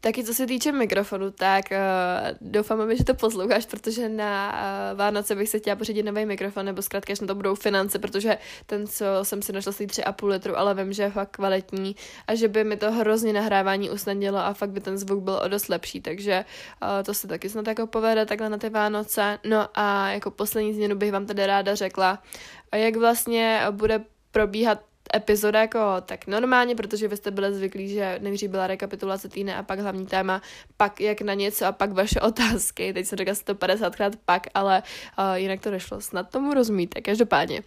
Taky 0.00 0.24
co 0.24 0.34
se 0.34 0.46
týče 0.46 0.72
mikrofonu, 0.72 1.30
tak 1.30 1.64
uh, 1.70 2.36
doufám, 2.40 2.96
že 2.96 3.04
to 3.04 3.14
posloucháš, 3.14 3.66
protože 3.66 4.08
na 4.08 4.52
uh, 4.92 4.98
Vánoce 4.98 5.34
bych 5.34 5.48
se 5.48 5.58
chtěla 5.58 5.76
pořídit 5.76 6.02
nový 6.02 6.26
mikrofon, 6.26 6.66
nebo 6.66 6.82
zkrátka, 6.82 7.14
že 7.14 7.22
na 7.22 7.26
to 7.26 7.34
budou 7.34 7.54
finance, 7.54 7.98
protože 7.98 8.38
ten, 8.66 8.86
co 8.86 9.04
jsem 9.22 9.42
si 9.42 9.52
našla, 9.52 9.72
stojí 9.72 9.86
3,5 9.88 10.26
litru, 10.26 10.58
ale 10.58 10.74
vím, 10.74 10.92
že 10.92 11.02
je 11.02 11.10
fakt 11.10 11.30
kvalitní 11.30 11.96
a 12.26 12.34
že 12.34 12.48
by 12.48 12.64
mi 12.64 12.76
to 12.76 12.92
hrozně 12.92 13.32
nahrávání 13.32 13.90
usnadnilo 13.90 14.38
a 14.38 14.52
fakt 14.52 14.70
by 14.70 14.80
ten 14.80 14.98
zvuk 14.98 15.22
byl 15.22 15.40
o 15.44 15.48
dost 15.48 15.68
lepší, 15.68 16.00
takže 16.00 16.44
uh, 16.82 16.88
to 17.04 17.14
se 17.14 17.28
taky 17.28 17.48
snad 17.48 17.66
jako 17.66 17.86
povede 17.86 18.26
takhle 18.26 18.48
na 18.48 18.58
ty 18.58 18.70
Vánoce. 18.70 19.38
No 19.44 19.68
a 19.74 20.10
jako 20.10 20.30
poslední 20.30 20.74
změnu 20.74 20.96
bych 20.96 21.12
vám 21.12 21.26
tady 21.26 21.46
ráda 21.46 21.74
řekla, 21.74 22.22
jak 22.74 22.96
vlastně 22.96 23.62
bude 23.70 24.04
probíhat 24.30 24.87
epizoda 25.14 25.60
jako 25.60 25.78
tak 26.06 26.26
normálně, 26.26 26.74
protože 26.74 27.08
vy 27.08 27.16
jste 27.16 27.30
byli 27.30 27.54
zvyklí, 27.54 27.88
že 27.88 28.18
nejdřív 28.22 28.50
byla 28.50 28.66
rekapitulace 28.66 29.28
týdne 29.28 29.56
a 29.56 29.62
pak 29.62 29.78
hlavní 29.78 30.06
téma, 30.06 30.42
pak 30.76 31.00
jak 31.00 31.20
na 31.20 31.34
něco 31.34 31.66
a 31.66 31.72
pak 31.72 31.92
vaše 31.92 32.20
otázky. 32.28 32.92
Teď 32.92 33.06
jsem 33.06 33.18
řekla 33.18 33.34
150krát 33.34 34.12
pak, 34.24 34.46
ale 34.54 34.82
uh, 35.18 35.34
jinak 35.34 35.60
to 35.60 35.70
nešlo. 35.70 36.00
Snad 36.00 36.30
tomu 36.30 36.54
rozumíte. 36.54 37.00
Každopádně. 37.00 37.62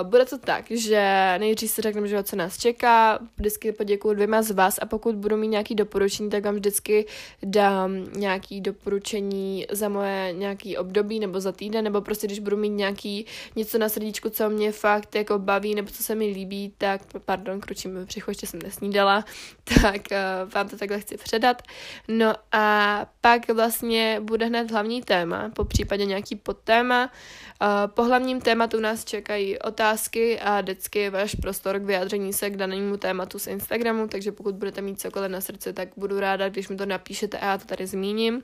Uh, 0.00 0.08
bude 0.08 0.24
to 0.24 0.38
tak, 0.38 0.64
že 0.70 1.34
nejdřív 1.38 1.70
si 1.70 1.82
řekneme, 1.82 2.08
že 2.08 2.22
co 2.22 2.36
nás 2.36 2.58
čeká, 2.58 3.18
vždycky 3.36 3.72
poděkuju 3.72 4.14
dvěma 4.14 4.42
z 4.42 4.50
vás 4.50 4.78
a 4.82 4.86
pokud 4.86 5.14
budu 5.14 5.36
mít 5.36 5.48
nějaký 5.48 5.74
doporučení, 5.74 6.30
tak 6.30 6.44
vám 6.44 6.54
vždycky 6.54 7.06
dám 7.42 8.04
nějaký 8.12 8.60
doporučení 8.60 9.66
za 9.70 9.88
moje 9.88 10.32
nějaký 10.32 10.76
období 10.76 11.20
nebo 11.20 11.40
za 11.40 11.52
týden, 11.52 11.84
nebo 11.84 12.00
prostě 12.00 12.26
když 12.26 12.38
budu 12.38 12.56
mít 12.56 12.68
nějaký 12.68 13.26
něco 13.56 13.78
na 13.78 13.88
srdíčku, 13.88 14.30
co 14.30 14.50
mě 14.50 14.72
fakt 14.72 15.14
jako 15.14 15.38
baví 15.38 15.74
nebo 15.74 15.90
co 15.90 16.02
se 16.02 16.14
mi 16.14 16.26
líbí, 16.26 16.72
tak, 16.78 17.00
pardon, 17.24 17.60
kručím 17.60 18.04
břicho, 18.04 18.30
ještě 18.30 18.46
jsem 18.46 18.60
nesnídala, 18.62 19.24
tak 19.82 20.02
uh, 20.10 20.50
vám 20.52 20.68
to 20.68 20.78
takhle 20.78 21.00
chci 21.00 21.16
předat. 21.16 21.62
No 22.08 22.34
a 22.52 23.06
pak 23.20 23.50
vlastně 23.50 24.20
bude 24.20 24.46
hned 24.46 24.70
hlavní 24.70 25.02
téma, 25.02 25.50
po 25.54 25.64
případě 25.64 26.04
nějaký 26.04 26.36
podtéma. 26.36 27.10
Uh, 27.62 27.68
po 27.86 28.04
hlavním 28.04 28.40
tématu 28.40 28.80
nás 28.80 29.04
čekají 29.04 29.58
otázky 29.58 30.40
a 30.40 30.60
vždycky 30.60 31.10
váš 31.10 31.34
prostor 31.34 31.78
k 31.78 31.84
vyjádření 31.84 32.32
se 32.32 32.50
k 32.50 32.56
danému 32.56 32.96
tématu 32.96 33.38
z 33.38 33.46
Instagramu, 33.46 34.08
takže 34.08 34.32
pokud 34.32 34.54
budete 34.54 34.82
mít 34.82 35.00
cokoliv 35.00 35.30
na 35.30 35.40
srdci, 35.40 35.72
tak 35.72 35.88
budu 35.96 36.20
ráda, 36.20 36.48
když 36.48 36.68
mi 36.68 36.76
to 36.76 36.86
napíšete 36.86 37.38
a 37.38 37.46
já 37.46 37.58
to 37.58 37.64
tady 37.64 37.86
zmíním. 37.86 38.42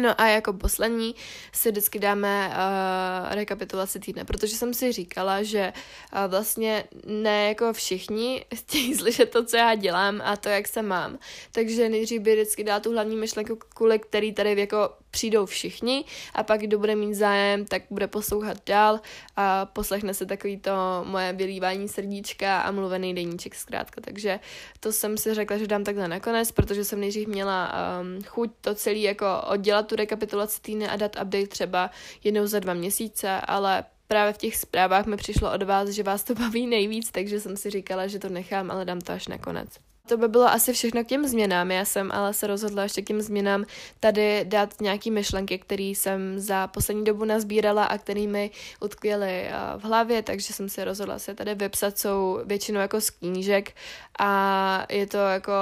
No 0.00 0.20
a 0.20 0.26
jako 0.26 0.52
poslední 0.52 1.14
si 1.52 1.70
vždycky 1.70 1.98
dáme 1.98 2.48
uh, 2.48 3.34
rekapitulaci 3.34 4.00
týdne, 4.00 4.24
protože 4.24 4.56
jsem 4.56 4.74
si 4.74 4.92
říkala, 4.92 5.42
že 5.42 5.72
uh, 6.12 6.30
vlastně 6.30 6.84
ne 7.06 7.48
jako 7.48 7.72
všichni 7.72 8.44
chtějí 8.54 8.94
slyšet 8.98 9.30
to, 9.30 9.44
co 9.44 9.56
já 9.56 9.74
dělám 9.74 10.20
a 10.24 10.36
to, 10.36 10.48
jak 10.48 10.68
se 10.68 10.82
mám. 10.82 11.18
Takže 11.52 11.88
nejdřív 11.88 12.22
by 12.22 12.32
vždycky 12.32 12.64
dala 12.64 12.80
tu 12.80 12.92
hlavní 12.92 13.16
myšlenku, 13.16 13.56
kvůli 13.56 13.98
který 13.98 14.32
tady 14.32 14.60
jako 14.60 14.90
přijdou 15.12 15.46
všichni 15.46 16.04
a 16.34 16.42
pak, 16.42 16.60
kdo 16.60 16.78
bude 16.78 16.96
mít 16.96 17.14
zájem, 17.14 17.64
tak 17.64 17.82
bude 17.90 18.06
poslouchat 18.06 18.56
dál 18.66 19.00
a 19.36 19.66
poslechne 19.66 20.14
se 20.14 20.26
takový 20.26 20.56
to 20.56 20.72
moje 21.04 21.32
vylívání 21.32 21.88
srdíčka 21.88 22.60
a 22.60 22.70
mluvený 22.70 23.14
deníček 23.14 23.54
zkrátka. 23.54 24.00
Takže 24.00 24.40
to 24.80 24.92
jsem 24.92 25.18
si 25.18 25.34
řekla, 25.34 25.56
že 25.56 25.66
dám 25.66 25.84
takhle 25.84 26.08
nakonec, 26.08 26.52
protože 26.52 26.84
jsem 26.84 27.00
nejdřív 27.00 27.28
měla 27.28 27.72
um, 28.00 28.22
chuť 28.22 28.50
to 28.60 28.74
celý 28.74 29.02
jako 29.02 29.26
oddělat 29.46 29.86
tu 29.86 29.96
rekapitulaci 29.96 30.60
týdne 30.60 30.90
a 30.90 30.96
dát 30.96 31.16
update 31.22 31.46
třeba 31.46 31.90
jednou 32.24 32.46
za 32.46 32.58
dva 32.58 32.74
měsíce, 32.74 33.40
ale 33.40 33.84
právě 34.06 34.32
v 34.32 34.38
těch 34.38 34.56
zprávách 34.56 35.06
mi 35.06 35.16
přišlo 35.16 35.52
od 35.52 35.62
vás, 35.62 35.88
že 35.88 36.02
vás 36.02 36.24
to 36.24 36.34
baví 36.42 36.66
nejvíc, 36.66 37.10
takže 37.10 37.40
jsem 37.40 37.56
si 37.56 37.70
říkala, 37.70 38.06
že 38.06 38.18
to 38.18 38.28
nechám, 38.28 38.70
ale 38.70 38.84
dám 38.84 39.00
to 39.00 39.12
až 39.12 39.28
nakonec. 39.28 39.91
To 40.08 40.16
by 40.16 40.28
bylo 40.28 40.44
asi 40.44 40.72
všechno 40.72 41.04
k 41.04 41.06
těm 41.06 41.28
změnám. 41.28 41.70
Já 41.70 41.84
jsem 41.84 42.12
ale 42.12 42.34
se 42.34 42.46
rozhodla 42.46 42.82
ještě 42.82 43.02
k 43.02 43.06
těm 43.06 43.20
změnám 43.20 43.64
tady 44.00 44.44
dát 44.44 44.80
nějaký 44.80 45.10
myšlenky, 45.10 45.58
které 45.58 45.82
jsem 45.82 46.38
za 46.38 46.66
poslední 46.66 47.04
dobu 47.04 47.24
nazbírala 47.24 47.84
a 47.84 47.98
které 47.98 48.26
mi 48.26 48.50
utkvěly 48.80 49.30
eh, 49.30 49.52
v 49.78 49.84
hlavě, 49.84 50.22
takže 50.22 50.52
jsem 50.52 50.68
se 50.68 50.84
rozhodla 50.84 51.18
se 51.18 51.34
tady 51.34 51.54
vypsat, 51.54 51.98
jsou 51.98 52.40
většinou 52.44 52.80
jako 52.80 53.00
z 53.00 53.10
knížek 53.10 53.74
a 54.18 54.86
je 54.90 55.06
to 55.06 55.18
jako 55.18 55.52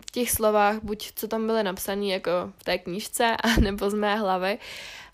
v 0.00 0.10
těch 0.10 0.30
slovách, 0.30 0.76
buď 0.82 1.12
co 1.14 1.28
tam 1.28 1.46
byly 1.46 1.62
napsané 1.62 2.06
jako 2.06 2.30
v 2.58 2.64
té 2.64 2.78
knížce, 2.78 3.36
nebo 3.60 3.90
z 3.90 3.94
mé 3.94 4.16
hlavy 4.16 4.58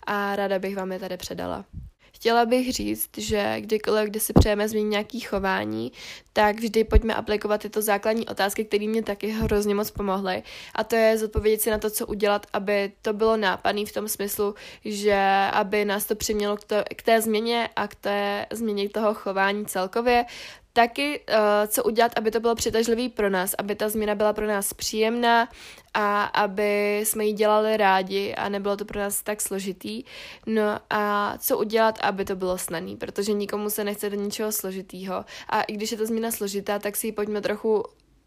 a 0.03 0.35
ráda 0.35 0.59
bych 0.59 0.75
vám 0.75 0.91
je 0.91 0.99
tady 0.99 1.17
předala. 1.17 1.65
Chtěla 2.15 2.45
bych 2.45 2.73
říct, 2.73 3.09
že 3.17 3.55
kdykoliv, 3.59 4.09
kdy 4.09 4.19
si 4.19 4.33
přejeme 4.33 4.69
změnit 4.69 4.89
nějaký 4.89 5.19
chování, 5.19 5.91
tak 6.33 6.59
vždy 6.59 6.83
pojďme 6.83 7.15
aplikovat 7.15 7.61
tyto 7.61 7.81
základní 7.81 8.27
otázky, 8.27 8.65
které 8.65 8.87
mě 8.87 9.03
taky 9.03 9.27
hrozně 9.27 9.75
moc 9.75 9.91
pomohly. 9.91 10.43
A 10.75 10.83
to 10.83 10.95
je 10.95 11.17
zodpovědět 11.17 11.61
si 11.61 11.71
na 11.71 11.77
to, 11.77 11.89
co 11.89 12.07
udělat, 12.07 12.47
aby 12.53 12.91
to 13.01 13.13
bylo 13.13 13.37
nápadný 13.37 13.85
v 13.85 13.93
tom 13.93 14.07
smyslu, 14.07 14.55
že 14.85 15.47
aby 15.53 15.85
nás 15.85 16.05
to 16.05 16.15
přimělo 16.15 16.57
k, 16.57 16.63
to, 16.63 16.75
k 16.95 17.01
té 17.01 17.21
změně 17.21 17.69
a 17.75 17.87
k 17.87 17.95
té 17.95 18.45
změně 18.51 18.89
toho 18.89 19.13
chování 19.13 19.65
celkově, 19.65 20.25
taky, 20.73 21.19
uh, 21.19 21.35
co 21.67 21.83
udělat, 21.83 22.11
aby 22.15 22.31
to 22.31 22.39
bylo 22.39 22.55
přitažlivý 22.55 23.09
pro 23.09 23.29
nás, 23.29 23.55
aby 23.57 23.75
ta 23.75 23.89
změna 23.89 24.15
byla 24.15 24.33
pro 24.33 24.47
nás 24.47 24.73
příjemná 24.73 25.49
a 25.93 26.23
aby 26.23 26.99
jsme 27.03 27.25
ji 27.25 27.33
dělali 27.33 27.77
rádi 27.77 28.35
a 28.35 28.49
nebylo 28.49 28.77
to 28.77 28.85
pro 28.85 28.99
nás 28.99 29.21
tak 29.21 29.41
složitý. 29.41 30.03
No 30.45 30.79
a 30.89 31.33
co 31.37 31.57
udělat, 31.57 31.99
aby 32.01 32.25
to 32.25 32.35
bylo 32.35 32.57
snadné, 32.57 32.95
protože 32.95 33.33
nikomu 33.33 33.69
se 33.69 33.83
nechce 33.83 34.09
do 34.09 34.15
ničeho 34.15 34.51
složitýho. 34.51 35.25
A 35.49 35.61
i 35.61 35.73
když 35.73 35.91
je 35.91 35.97
to 35.97 36.05
změna 36.05 36.31
složitá, 36.31 36.79
tak 36.79 36.95
si 36.95 37.07
ji 37.07 37.11
pojďme 37.11 37.41
trochu 37.41 37.83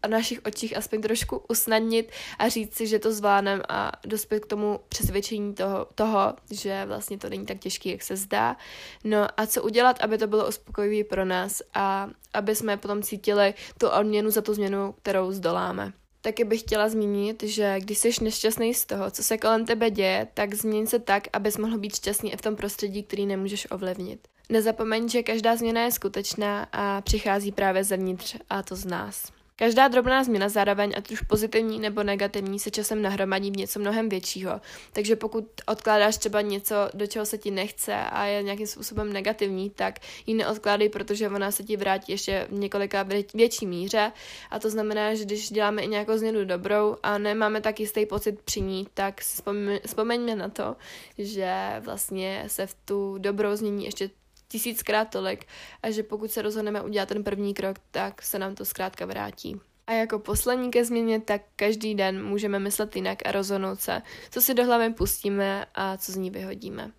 našich 0.07 0.39
očích 0.45 0.77
aspoň 0.77 1.01
trošku 1.01 1.43
usnadnit 1.49 2.11
a 2.39 2.49
říct 2.49 2.75
si, 2.75 2.87
že 2.87 2.99
to 2.99 3.13
zvládneme 3.13 3.63
a 3.69 3.91
dospět 4.05 4.39
k 4.39 4.47
tomu 4.47 4.79
přesvědčení 4.89 5.53
toho, 5.53 5.87
toho, 5.95 6.33
že 6.51 6.85
vlastně 6.85 7.17
to 7.17 7.29
není 7.29 7.45
tak 7.45 7.59
těžké, 7.59 7.89
jak 7.89 8.03
se 8.03 8.15
zdá. 8.15 8.57
No 9.03 9.27
a 9.37 9.45
co 9.45 9.63
udělat, 9.63 10.01
aby 10.01 10.17
to 10.17 10.27
bylo 10.27 10.47
uspokojivé 10.47 11.09
pro 11.09 11.25
nás 11.25 11.61
a 11.73 12.09
aby 12.33 12.55
jsme 12.55 12.77
potom 12.77 13.03
cítili 13.03 13.53
tu 13.77 13.89
odměnu 13.89 14.29
za 14.29 14.41
tu 14.41 14.53
změnu, 14.53 14.95
kterou 15.01 15.31
zdoláme. 15.31 15.93
Taky 16.21 16.43
bych 16.43 16.61
chtěla 16.61 16.89
zmínit, 16.89 17.43
že 17.43 17.75
když 17.79 17.97
jsi 17.97 18.11
nešťastný 18.21 18.73
z 18.73 18.85
toho, 18.85 19.11
co 19.11 19.23
se 19.23 19.37
kolem 19.37 19.65
tebe 19.65 19.91
děje, 19.91 20.27
tak 20.33 20.53
změň 20.53 20.87
se 20.87 20.99
tak, 20.99 21.23
abys 21.33 21.57
mohl 21.57 21.77
být 21.77 21.95
šťastný 21.95 22.33
i 22.33 22.37
v 22.37 22.41
tom 22.41 22.55
prostředí, 22.55 23.03
který 23.03 23.25
nemůžeš 23.25 23.67
ovlivnit. 23.71 24.27
Nezapomeň, 24.49 25.09
že 25.09 25.23
každá 25.23 25.55
změna 25.55 25.81
je 25.81 25.91
skutečná 25.91 26.67
a 26.71 27.01
přichází 27.01 27.51
právě 27.51 27.83
zevnitř 27.83 28.35
a 28.49 28.63
to 28.63 28.75
z 28.75 28.85
nás. 28.85 29.36
Každá 29.59 29.87
drobná 29.87 30.23
změna 30.23 30.49
zároveň, 30.49 30.93
ať 30.97 31.11
už 31.11 31.21
pozitivní 31.21 31.79
nebo 31.79 32.03
negativní, 32.03 32.59
se 32.59 32.71
časem 32.71 33.01
nahromadí 33.01 33.51
v 33.51 33.57
něco 33.57 33.79
mnohem 33.79 34.09
většího. 34.09 34.61
Takže 34.93 35.15
pokud 35.15 35.45
odkládáš 35.67 36.17
třeba 36.17 36.41
něco, 36.41 36.75
do 36.93 37.07
čeho 37.07 37.25
se 37.25 37.37
ti 37.37 37.51
nechce 37.51 37.95
a 37.95 38.25
je 38.25 38.43
nějakým 38.43 38.67
způsobem 38.67 39.13
negativní, 39.13 39.69
tak 39.69 39.99
ji 40.25 40.33
neodkládej, 40.33 40.89
protože 40.89 41.29
ona 41.29 41.51
se 41.51 41.63
ti 41.63 41.77
vrátí 41.77 42.11
ještě 42.11 42.47
v 42.49 42.53
několika 42.53 43.05
větší 43.33 43.65
míře. 43.65 44.11
A 44.51 44.59
to 44.59 44.69
znamená, 44.69 45.15
že 45.15 45.25
když 45.25 45.51
děláme 45.51 45.81
i 45.81 45.87
nějakou 45.87 46.17
změnu 46.17 46.45
dobrou 46.45 46.97
a 47.03 47.17
nemáme 47.17 47.61
tak 47.61 47.79
jistý 47.79 48.05
pocit 48.05 48.41
při 48.41 48.61
ní, 48.61 48.87
tak 48.93 49.21
vzpomeňme 49.85 50.35
na 50.35 50.49
to, 50.49 50.75
že 51.17 51.53
vlastně 51.79 52.43
se 52.47 52.67
v 52.67 52.75
tu 52.85 53.17
dobrou 53.17 53.55
změní 53.55 53.85
ještě 53.85 54.09
tisíckrát 54.47 55.09
tolik 55.09 55.45
a 55.83 55.91
že 55.91 56.03
pokud 56.03 56.31
se 56.31 56.41
rozhodneme 56.41 56.81
udělat 56.81 57.09
ten 57.09 57.23
první 57.23 57.53
krok, 57.53 57.77
tak 57.91 58.21
se 58.21 58.39
nám 58.39 58.55
to 58.55 58.65
zkrátka 58.65 59.05
vrátí. 59.05 59.59
A 59.87 59.91
jako 59.91 60.19
poslední 60.19 60.71
ke 60.71 60.85
změně, 60.85 61.21
tak 61.21 61.41
každý 61.55 61.95
den 61.95 62.25
můžeme 62.25 62.59
myslet 62.59 62.95
jinak 62.95 63.17
a 63.25 63.31
rozhodnout 63.31 63.81
se, 63.81 64.01
co 64.29 64.41
si 64.41 64.53
do 64.53 64.65
hlavy 64.65 64.93
pustíme 64.93 65.65
a 65.75 65.97
co 65.97 66.11
z 66.11 66.15
ní 66.15 66.29
vyhodíme. 66.29 66.91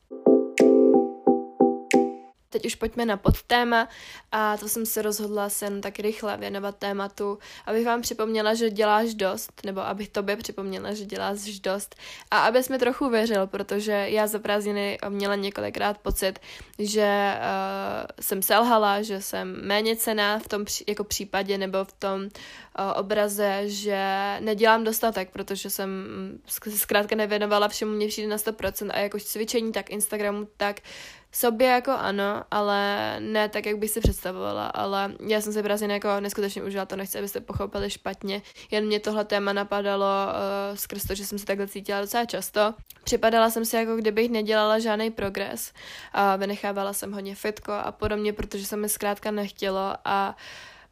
Teď 2.50 2.66
už 2.66 2.74
pojďme 2.74 3.06
na 3.06 3.16
podtéma. 3.16 3.88
A 4.32 4.56
to 4.56 4.68
jsem 4.68 4.87
se 4.87 5.02
rozhodla 5.02 5.48
se 5.48 5.66
jen 5.66 5.80
tak 5.80 5.98
rychle 5.98 6.37
věnovat 6.37 6.76
tématu, 6.76 7.38
abych 7.66 7.87
vám 7.87 8.02
připomněla, 8.02 8.54
že 8.54 8.70
děláš 8.70 9.14
dost, 9.14 9.61
nebo 9.64 9.80
abych 9.80 10.08
tobě 10.08 10.37
připomněla, 10.37 10.94
že 10.94 11.04
děláš 11.04 11.61
dost. 11.61 11.94
A 12.30 12.38
abys 12.38 12.68
mi 12.68 12.78
trochu 12.78 13.08
věřil, 13.08 13.46
protože 13.46 13.92
já 13.92 14.26
za 14.26 14.38
prázdniny 14.38 14.98
měla 15.08 15.34
několikrát 15.34 15.98
pocit, 15.98 16.38
že 16.78 17.34
uh, 17.37 18.06
jsem 18.20 18.42
selhala, 18.42 19.02
že 19.02 19.22
jsem 19.22 19.66
méně 19.66 19.96
cená 19.96 20.38
v 20.38 20.48
tom 20.48 20.64
jako 20.88 21.04
případě 21.04 21.58
nebo 21.58 21.84
v 21.84 21.92
tom 21.92 22.20
uh, 22.22 22.28
obraze, 22.96 23.62
že 23.64 24.37
nedělám 24.40 24.84
dostatek, 24.84 25.30
protože 25.30 25.70
jsem 25.70 25.90
zkrátka 26.76 27.16
nevěnovala 27.16 27.68
všemu, 27.68 27.92
mě 27.92 28.08
přijde 28.08 28.28
na 28.28 28.37
100% 28.37 28.90
a 28.92 28.98
jakož 28.98 29.24
cvičení, 29.24 29.72
tak 29.72 29.90
Instagramu, 29.90 30.48
tak 30.56 30.80
sobě 31.33 31.69
jako 31.69 31.91
ano, 31.91 32.45
ale 32.51 33.17
ne 33.21 33.49
tak, 33.49 33.67
jak 33.67 33.79
bych 33.79 33.91
si 33.91 34.01
představovala, 34.01 34.67
ale 34.67 35.12
já 35.27 35.41
jsem 35.41 35.53
se 35.53 35.62
prázdniny 35.62 35.95
jako 35.95 36.21
neskutečně 36.21 36.62
užila, 36.62 36.87
to 36.87 36.97
nechci, 36.97 37.19
abyste 37.19 37.41
pochopili 37.41 37.91
špatně, 37.91 38.43
jen 38.71 38.87
mě 38.87 39.01
tohle 39.01 39.25
téma 39.25 39.53
napadalo 39.53 40.07
uh, 40.07 40.77
skrz 40.77 41.05
to, 41.05 41.14
že 41.14 41.27
jsem 41.27 41.38
se 41.38 41.47
takhle 41.47 41.69
cítila 41.69 42.01
docela 42.01 42.25
často. 42.25 42.75
Připadala 43.05 43.51
jsem 43.51 43.64
si 43.64 43.77
jako 43.77 43.97
kdybych 43.97 44.31
nedělala 44.31 44.79
žádný 44.79 45.11
progres, 45.11 45.73
uh, 46.14 46.41
vynechávala 46.41 46.93
jsem 46.93 47.12
hodně 47.12 47.35
fitko 47.35 47.73
a 47.73 47.93
podobně, 47.93 48.33
protože 48.33 48.67
se 48.67 48.77
mi 48.77 48.88
zkrátka 48.88 49.31
nechtělo 49.31 49.95
a 50.05 50.37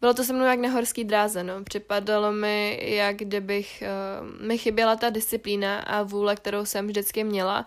bylo 0.00 0.14
to 0.14 0.24
se 0.24 0.32
mnou 0.32 0.44
jak 0.44 0.58
na 0.58 0.68
horský 0.68 1.04
dráze, 1.04 1.44
no. 1.44 1.64
Připadalo 1.64 2.32
mi, 2.32 2.80
jak 2.82 3.16
kdybych, 3.16 3.82
uh, 3.82 4.46
mi 4.46 4.58
chyběla 4.58 4.96
ta 4.96 5.10
disciplína 5.10 5.78
a 5.78 6.02
vůle, 6.02 6.36
kterou 6.36 6.64
jsem 6.64 6.86
vždycky 6.86 7.24
měla 7.24 7.66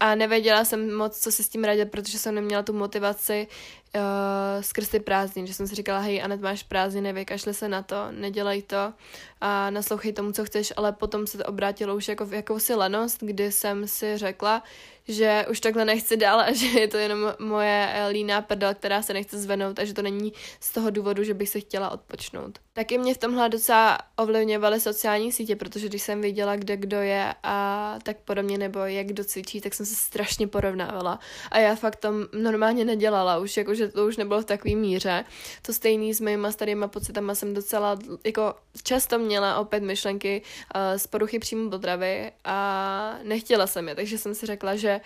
a 0.00 0.14
nevěděla 0.14 0.64
jsem 0.64 0.94
moc, 0.94 1.18
co 1.18 1.32
si 1.32 1.44
s 1.44 1.48
tím 1.48 1.64
radit, 1.64 1.90
protože 1.90 2.18
jsem 2.18 2.34
neměla 2.34 2.62
tu 2.62 2.72
motivaci 2.72 3.46
uh, 3.94 4.62
skrz 4.62 4.88
ty 4.88 5.00
prázdniny, 5.00 5.48
že 5.48 5.54
jsem 5.54 5.66
si 5.66 5.74
říkala, 5.74 5.98
hej, 5.98 6.22
Anet, 6.22 6.40
máš 6.40 6.62
prázdniny, 6.62 7.12
vykašli 7.12 7.54
se 7.54 7.68
na 7.68 7.82
to, 7.82 8.06
nedělej 8.10 8.62
to 8.62 8.92
a 9.40 9.70
naslouchej 9.70 10.12
tomu, 10.12 10.32
co 10.32 10.44
chceš, 10.44 10.72
ale 10.76 10.92
potom 10.92 11.26
se 11.26 11.38
to 11.38 11.44
obrátilo 11.44 11.96
už 11.96 12.08
jako 12.08 12.26
v 12.26 12.34
jakousi 12.34 12.74
lenost, 12.74 13.18
kdy 13.22 13.52
jsem 13.52 13.88
si 13.88 14.18
řekla, 14.18 14.62
že 15.08 15.46
už 15.50 15.60
takhle 15.60 15.84
nechci 15.84 16.16
dál 16.16 16.40
a 16.40 16.52
že 16.54 16.66
je 16.66 16.88
to 16.88 16.96
jenom 16.96 17.34
moje 17.38 17.88
eh, 17.92 18.08
líná 18.08 18.42
prdel, 18.42 18.74
která 18.74 19.02
se 19.02 19.12
nechce 19.12 19.38
zvenout 19.38 19.78
a 19.78 19.84
že 19.84 19.94
to 19.94 20.02
není 20.02 20.32
z 20.60 20.72
toho 20.72 20.90
důvodu, 20.90 21.24
že 21.24 21.34
bych 21.34 21.48
se 21.48 21.60
chtěla 21.60 21.90
odpočnout. 21.90 22.58
Taky 22.72 22.98
mě 22.98 23.14
v 23.14 23.18
tomhle 23.18 23.48
docela 23.48 23.98
ovlivňovaly 24.16 24.80
sociální 24.80 25.32
sítě, 25.32 25.56
protože 25.56 25.88
když 25.88 26.02
jsem 26.02 26.20
viděla, 26.20 26.56
kde 26.56 26.76
kdo 26.76 27.00
je 27.00 27.34
a 27.42 27.98
tak 28.02 28.16
podobně, 28.16 28.58
nebo 28.58 28.78
jak 28.78 29.06
kdo 29.06 29.24
cvičí, 29.24 29.60
tak 29.60 29.74
jsem 29.74 29.86
se 29.86 29.94
strašně 29.94 30.46
porovnávala. 30.46 31.18
A 31.50 31.58
já 31.58 31.74
fakt 31.74 31.96
to 31.96 32.12
normálně 32.32 32.84
nedělala, 32.84 33.38
už 33.38 33.56
jako, 33.56 33.74
že 33.76 33.88
to 33.88 34.06
už 34.06 34.16
nebylo 34.16 34.40
v 34.42 34.44
takové 34.44 34.74
míře. 34.74 35.24
To 35.62 35.72
stejný 35.72 36.14
s 36.14 36.20
mýma 36.20 36.52
starýma 36.52 36.88
pocitama 36.88 37.34
jsem 37.34 37.54
docela, 37.54 37.98
jako 38.24 38.54
často 38.82 39.18
měla 39.18 39.58
opět 39.58 39.82
myšlenky 39.82 40.42
uh, 40.42 40.98
z 40.98 41.06
poruchy 41.06 41.38
příjmu 41.38 41.70
potravy 41.70 42.32
a 42.44 43.18
nechtěla 43.22 43.66
jsem 43.66 43.88
je, 43.88 43.94
takže 43.94 44.18
jsem 44.18 44.34
si 44.34 44.46
řekla, 44.46 44.76
že 44.76 45.00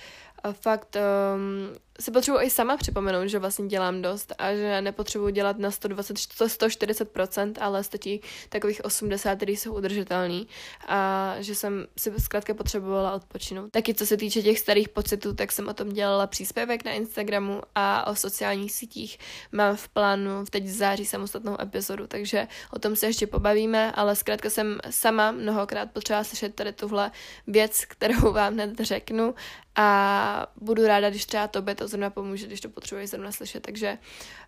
uh, 0.44 0.52
fakt 0.52 0.96
um, 0.96 1.76
si 2.00 2.10
potřebuji 2.10 2.40
i 2.40 2.50
sama 2.50 2.76
připomenout, 2.76 3.28
že 3.28 3.38
vlastně 3.38 3.66
dělám 3.66 4.02
dost 4.02 4.32
a 4.38 4.54
že 4.54 4.80
nepotřebuji 4.80 5.28
dělat 5.28 5.58
na 5.58 5.70
120, 5.70 6.16
140%, 6.16 7.52
ale 7.60 7.84
stačí 7.84 8.20
takových 8.48 8.84
80, 8.84 9.36
který 9.36 9.56
jsou 9.56 9.74
udržitelný 9.74 10.48
a 10.88 11.34
že 11.38 11.54
jsem 11.54 11.86
si 11.98 12.12
zkrátka 12.18 12.54
potřebovala 12.54 13.12
odpočinout. 13.12 13.70
Taky 13.70 13.94
co 13.94 14.06
se 14.06 14.16
týče 14.16 14.42
těch 14.42 14.58
starých 14.58 14.88
pocitů, 14.88 15.34
tak 15.34 15.52
jsem 15.52 15.68
o 15.68 15.74
tom 15.74 15.88
dělala 15.88 16.26
příspěvek 16.26 16.84
na 16.84 16.92
Instagramu 16.92 17.60
a 17.74 18.06
o 18.06 18.14
sociálních 18.14 18.72
sítích 18.72 19.18
mám 19.52 19.76
v 19.76 19.88
plánu 19.88 20.44
v 20.44 20.50
teď 20.50 20.64
v 20.64 20.70
září 20.70 21.06
samostatnou 21.06 21.60
epizodu, 21.60 22.06
takže 22.06 22.48
o 22.72 22.78
tom 22.78 22.96
se 22.96 23.06
ještě 23.06 23.26
pobavíme, 23.26 23.92
ale 23.92 24.16
zkrátka 24.16 24.50
jsem 24.50 24.78
sama 24.90 25.30
mnohokrát 25.30 25.90
potřeba 25.90 26.24
slyšet 26.24 26.54
tady 26.54 26.72
tuhle 26.72 27.10
věc, 27.46 27.84
kterou 27.84 28.32
vám 28.32 28.52
hned 28.52 28.80
řeknu 28.80 29.34
a 29.82 30.46
budu 30.56 30.86
ráda, 30.86 31.10
když 31.10 31.26
třeba 31.26 31.48
tobě 31.48 31.74
to 31.74 31.88
zrovna 31.88 32.10
pomůže, 32.10 32.46
když 32.46 32.60
to 32.60 32.68
potřebuješ 32.68 33.10
zrovna 33.10 33.32
slyšet, 33.32 33.62
takže 33.62 33.98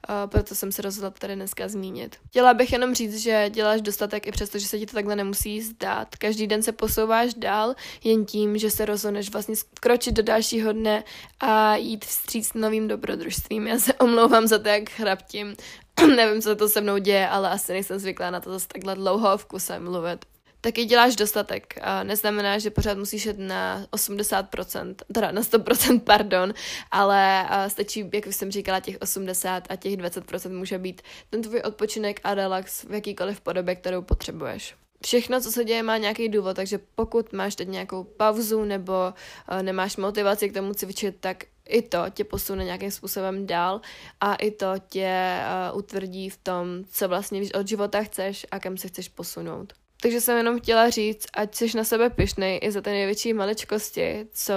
uh, 0.08 0.30
proto 0.30 0.54
jsem 0.54 0.72
se 0.72 0.82
rozhodla 0.82 1.10
tady 1.10 1.34
dneska 1.34 1.68
zmínit. 1.68 2.16
Chtěla 2.28 2.54
bych 2.54 2.72
jenom 2.72 2.94
říct, 2.94 3.16
že 3.16 3.50
děláš 3.50 3.80
dostatek 3.80 4.26
i 4.26 4.32
přesto, 4.32 4.58
že 4.58 4.66
se 4.66 4.78
ti 4.78 4.86
to 4.86 4.92
takhle 4.92 5.16
nemusí 5.16 5.60
zdát. 5.60 6.16
Každý 6.16 6.46
den 6.46 6.62
se 6.62 6.72
posouváš 6.72 7.34
dál 7.34 7.74
jen 8.04 8.24
tím, 8.24 8.58
že 8.58 8.70
se 8.70 8.84
rozhodneš 8.84 9.32
vlastně 9.32 9.56
skročit 9.56 10.14
do 10.14 10.22
dalšího 10.22 10.72
dne 10.72 11.04
a 11.40 11.76
jít 11.76 12.04
vstříc 12.04 12.54
novým 12.54 12.88
dobrodružstvím. 12.88 13.66
Já 13.66 13.78
se 13.78 13.94
omlouvám 13.94 14.46
za 14.46 14.58
to, 14.58 14.68
jak 14.68 14.90
chraptím. 14.90 15.54
Nevím, 16.16 16.42
co 16.42 16.56
to 16.56 16.68
se 16.68 16.80
mnou 16.80 16.98
děje, 16.98 17.28
ale 17.28 17.50
asi 17.50 17.72
nejsem 17.72 17.98
zvyklá 17.98 18.30
na 18.30 18.40
to 18.40 18.50
zase 18.50 18.68
takhle 18.68 18.94
dlouho 18.94 19.38
v 19.38 19.44
kuse 19.44 19.78
mluvit 19.78 20.31
taky 20.62 20.85
děláš 20.85 21.16
dostatek. 21.16 21.75
A 21.81 22.03
neznamená, 22.03 22.59
že 22.59 22.70
pořád 22.70 22.98
musíš 22.98 23.27
jít 23.27 23.38
na 23.38 23.87
80%, 23.92 24.94
teda 25.12 25.33
na 25.33 25.42
100%, 25.42 26.01
pardon, 26.05 26.55
ale 26.90 27.48
stačí, 27.68 28.11
jak 28.14 28.27
jsem 28.27 28.51
říkala, 28.51 28.81
těch 28.81 28.96
80 29.01 29.64
a 29.68 29.77
těch 29.77 29.96
20% 29.96 30.59
může 30.59 30.79
být 30.79 31.03
ten 31.31 31.42
tvůj 31.42 31.61
odpočinek 31.61 32.20
a 32.25 32.35
relax 32.35 32.85
v 32.85 32.92
jakýkoliv 32.92 33.40
podobě, 33.40 33.77
kterou 33.77 34.03
potřebuješ. 34.03 34.75
Všechno, 35.05 35.40
co 35.40 35.53
se 35.53 35.64
děje, 35.64 35.83
má 35.83 35.96
nějaký 35.96 36.29
důvod, 36.29 36.57
takže 36.57 36.79
pokud 36.94 37.33
máš 37.33 37.55
teď 37.55 37.68
nějakou 37.68 38.05
pauzu 38.05 38.64
nebo 38.64 39.14
nemáš 39.62 39.96
motivaci 39.96 40.48
k 40.48 40.55
tomu 40.55 40.75
cvičit, 40.75 41.16
tak 41.20 41.44
i 41.68 41.83
to 41.83 41.98
tě 42.11 42.25
posune 42.25 42.64
nějakým 42.64 42.90
způsobem 42.90 43.46
dál 43.46 43.81
a 44.20 44.35
i 44.35 44.51
to 44.51 44.75
tě 44.88 45.38
utvrdí 45.72 46.31
v 46.31 46.37
tom, 46.37 46.66
co 46.90 47.09
vlastně 47.09 47.42
od 47.55 47.68
života 47.68 48.03
chceš 48.03 48.46
a 48.51 48.59
kam 48.59 48.77
se 48.77 48.88
chceš 48.88 49.09
posunout. 49.09 49.72
Takže 50.02 50.20
jsem 50.20 50.36
jenom 50.36 50.60
chtěla 50.60 50.90
říct, 50.90 51.26
ať 51.34 51.54
jsi 51.54 51.76
na 51.76 51.84
sebe 51.84 52.10
pišnej 52.10 52.60
i 52.62 52.70
za 52.70 52.80
ty 52.80 52.90
největší 52.90 53.32
maličkosti, 53.32 54.26
co 54.32 54.54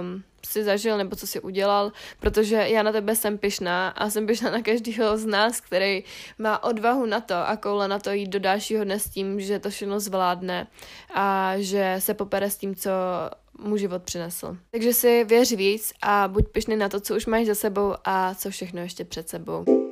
um, 0.00 0.22
si 0.46 0.64
zažil 0.64 0.98
nebo 0.98 1.16
co 1.16 1.26
si 1.26 1.40
udělal, 1.40 1.92
protože 2.20 2.56
já 2.56 2.82
na 2.82 2.92
tebe 2.92 3.16
jsem 3.16 3.38
pišná 3.38 3.88
a 3.88 4.10
jsem 4.10 4.26
pišná 4.26 4.50
na 4.50 4.62
každého 4.62 5.18
z 5.18 5.26
nás, 5.26 5.60
který 5.60 6.04
má 6.38 6.64
odvahu 6.64 7.06
na 7.06 7.20
to 7.20 7.34
a 7.34 7.56
koule 7.56 7.88
na 7.88 7.98
to 7.98 8.12
jít 8.12 8.28
do 8.28 8.38
dalšího 8.38 8.84
dne 8.84 8.98
s 8.98 9.08
tím, 9.08 9.40
že 9.40 9.58
to 9.58 9.70
všechno 9.70 10.00
zvládne 10.00 10.66
a 11.14 11.54
že 11.56 11.96
se 11.98 12.14
popere 12.14 12.50
s 12.50 12.56
tím, 12.56 12.74
co 12.74 12.90
mu 13.58 13.76
život 13.76 14.02
přinesl. 14.02 14.56
Takže 14.70 14.92
si 14.92 15.24
věř 15.24 15.52
víc 15.52 15.92
a 16.02 16.28
buď 16.28 16.48
pišný 16.48 16.76
na 16.76 16.88
to, 16.88 17.00
co 17.00 17.16
už 17.16 17.26
máš 17.26 17.46
za 17.46 17.54
sebou 17.54 17.94
a 18.04 18.34
co 18.34 18.50
všechno 18.50 18.80
ještě 18.80 19.04
před 19.04 19.28
sebou. 19.28 19.83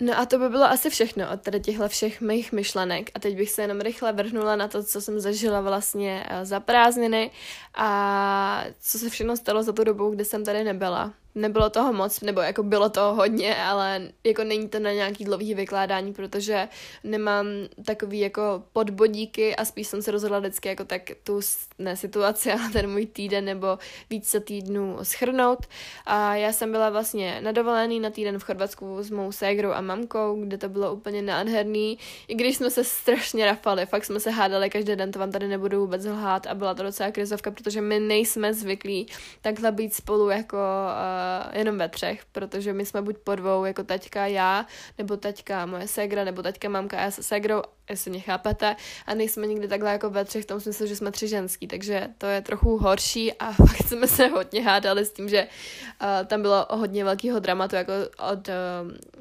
No 0.00 0.18
a 0.18 0.26
to 0.26 0.38
by 0.38 0.48
bylo 0.48 0.64
asi 0.64 0.90
všechno 0.90 1.30
od 1.32 1.40
tady 1.40 1.60
těchto 1.60 1.88
všech 1.88 2.20
mých 2.20 2.52
myšlenek. 2.52 3.10
A 3.14 3.18
teď 3.18 3.36
bych 3.36 3.50
se 3.50 3.62
jenom 3.62 3.80
rychle 3.80 4.12
vrhnula 4.12 4.56
na 4.56 4.68
to, 4.68 4.82
co 4.82 5.00
jsem 5.00 5.20
zažila 5.20 5.60
vlastně 5.60 6.26
eh, 6.28 6.46
za 6.46 6.60
prázdniny 6.60 7.30
a 7.74 8.64
co 8.80 8.98
se 8.98 9.10
všechno 9.10 9.36
stalo 9.36 9.62
za 9.62 9.72
tu 9.72 9.84
dobu, 9.84 10.10
kdy 10.10 10.24
jsem 10.24 10.44
tady 10.44 10.64
nebyla 10.64 11.14
nebylo 11.34 11.70
toho 11.70 11.92
moc, 11.92 12.20
nebo 12.20 12.40
jako 12.40 12.62
bylo 12.62 12.88
toho 12.88 13.14
hodně, 13.14 13.56
ale 13.56 14.08
jako 14.24 14.44
není 14.44 14.68
to 14.68 14.78
na 14.78 14.92
nějaký 14.92 15.24
dlouhý 15.24 15.54
vykládání, 15.54 16.12
protože 16.12 16.68
nemám 17.04 17.46
takový 17.84 18.20
jako 18.20 18.62
podbodíky 18.72 19.56
a 19.56 19.64
spíš 19.64 19.86
jsem 19.86 20.02
se 20.02 20.10
rozhodla 20.10 20.38
vždycky 20.38 20.68
jako 20.68 20.84
tak 20.84 21.02
tu 21.24 21.40
ne 21.78 21.96
situaci, 21.96 22.52
ale 22.52 22.70
ten 22.72 22.90
můj 22.90 23.06
týden 23.06 23.44
nebo 23.44 23.78
více 24.10 24.40
týdnů 24.40 24.98
schrnout. 25.02 25.58
A 26.06 26.34
já 26.34 26.52
jsem 26.52 26.72
byla 26.72 26.90
vlastně 26.90 27.40
na 27.40 27.52
dovolený 27.52 28.00
na 28.00 28.10
týden 28.10 28.38
v 28.38 28.44
Chorvatsku 28.44 29.02
s 29.02 29.10
mou 29.10 29.32
ségrou 29.32 29.70
a 29.70 29.80
mamkou, 29.80 30.40
kde 30.44 30.58
to 30.58 30.68
bylo 30.68 30.94
úplně 30.94 31.22
nádherný. 31.22 31.98
I 32.28 32.34
když 32.34 32.56
jsme 32.56 32.70
se 32.70 32.84
strašně 32.84 33.46
rafali, 33.46 33.86
fakt 33.86 34.04
jsme 34.04 34.20
se 34.20 34.30
hádali 34.30 34.70
každý 34.70 34.96
den, 34.96 35.12
to 35.12 35.18
vám 35.18 35.32
tady 35.32 35.48
nebudu 35.48 35.80
vůbec 35.80 36.04
lhát 36.04 36.46
a 36.46 36.54
byla 36.54 36.74
to 36.74 36.82
docela 36.82 37.10
krizovka, 37.10 37.50
protože 37.50 37.80
my 37.80 38.00
nejsme 38.00 38.54
zvyklí 38.54 39.06
takhle 39.42 39.72
být 39.72 39.94
spolu 39.94 40.28
jako 40.28 40.56
uh, 40.56 41.23
jenom 41.52 41.78
ve 41.78 41.88
třech, 41.88 42.24
protože 42.32 42.72
my 42.72 42.86
jsme 42.86 43.02
buď 43.02 43.16
po 43.18 43.34
dvou, 43.34 43.64
jako 43.64 43.84
taťka, 43.84 44.26
já, 44.26 44.66
nebo 44.98 45.16
taťka, 45.16 45.66
moje 45.66 45.88
segra, 45.88 46.24
nebo 46.24 46.42
taťka, 46.42 46.68
mamka 46.68 47.00
já 47.00 47.10
se 47.10 47.22
segrou, 47.22 47.62
jestli 47.90 48.10
mě 48.10 48.20
chápete, 48.20 48.76
a 49.06 49.14
nejsme 49.14 49.46
nikdy 49.46 49.68
takhle 49.68 49.92
jako 49.92 50.10
ve 50.10 50.24
třech 50.24 50.44
v 50.44 50.46
tom 50.46 50.60
smyslu, 50.60 50.86
že 50.86 50.96
jsme 50.96 51.10
tři 51.10 51.28
ženský, 51.28 51.66
takže 51.66 52.08
to 52.18 52.26
je 52.26 52.42
trochu 52.42 52.78
horší 52.78 53.32
a 53.32 53.52
fakt 53.52 53.88
jsme 53.88 54.06
se 54.06 54.26
hodně 54.26 54.62
hádali 54.62 55.04
s 55.04 55.12
tím, 55.12 55.28
že 55.28 55.48
uh, 56.02 56.26
tam 56.26 56.42
bylo 56.42 56.66
hodně 56.70 57.04
velkého 57.04 57.38
dramatu 57.38 57.76
jako 57.76 57.92
od 58.30 58.48
uh, 58.48 58.54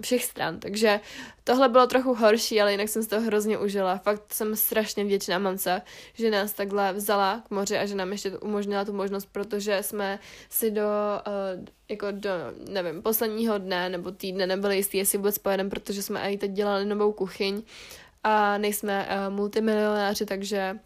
všech 0.02 0.24
stran, 0.26 0.60
takže 0.60 1.00
tohle 1.44 1.70
bylo 1.70 1.88
trochu 1.88 2.14
horší, 2.14 2.62
ale 2.62 2.72
jinak 2.72 2.90
jsem 2.90 3.04
si 3.04 3.10
to 3.10 3.22
hrozně 3.22 3.58
užila. 3.58 3.98
Fakt 3.98 4.34
jsem 4.34 4.56
strašně 4.56 5.06
vděčná 5.06 5.40
mamce, 5.40 5.82
že 6.14 6.32
nás 6.32 6.54
takhle 6.54 6.94
vzala 6.94 7.44
k 7.48 7.52
moři 7.52 7.78
a 7.78 7.86
že 7.86 7.96
nám 7.96 8.12
ještě 8.12 8.38
umožnila 8.38 8.86
tu 8.86 8.94
možnost, 8.94 9.26
protože 9.32 9.84
jsme 9.84 10.20
si 10.50 10.72
do, 10.72 10.84
uh, 11.28 11.66
jako 11.90 12.08
do, 12.12 12.30
nevím, 12.70 13.02
posledního 13.02 13.58
dne 13.58 13.90
nebo 13.90 14.12
týdne 14.12 14.48
nebyli 14.48 14.76
jistý, 14.76 14.98
jestli 14.98 15.18
vůbec 15.18 15.38
pojedeme, 15.38 15.70
protože 15.70 16.04
jsme 16.04 16.32
i 16.32 16.38
teď 16.38 16.52
dělali 16.52 16.86
novou 16.86 17.12
kuchyň 17.12 17.62
a 18.24 18.58
nejsme 18.58 19.08
uh, 19.08 19.34
multimilionáři, 19.34 20.26
takže 20.26 20.80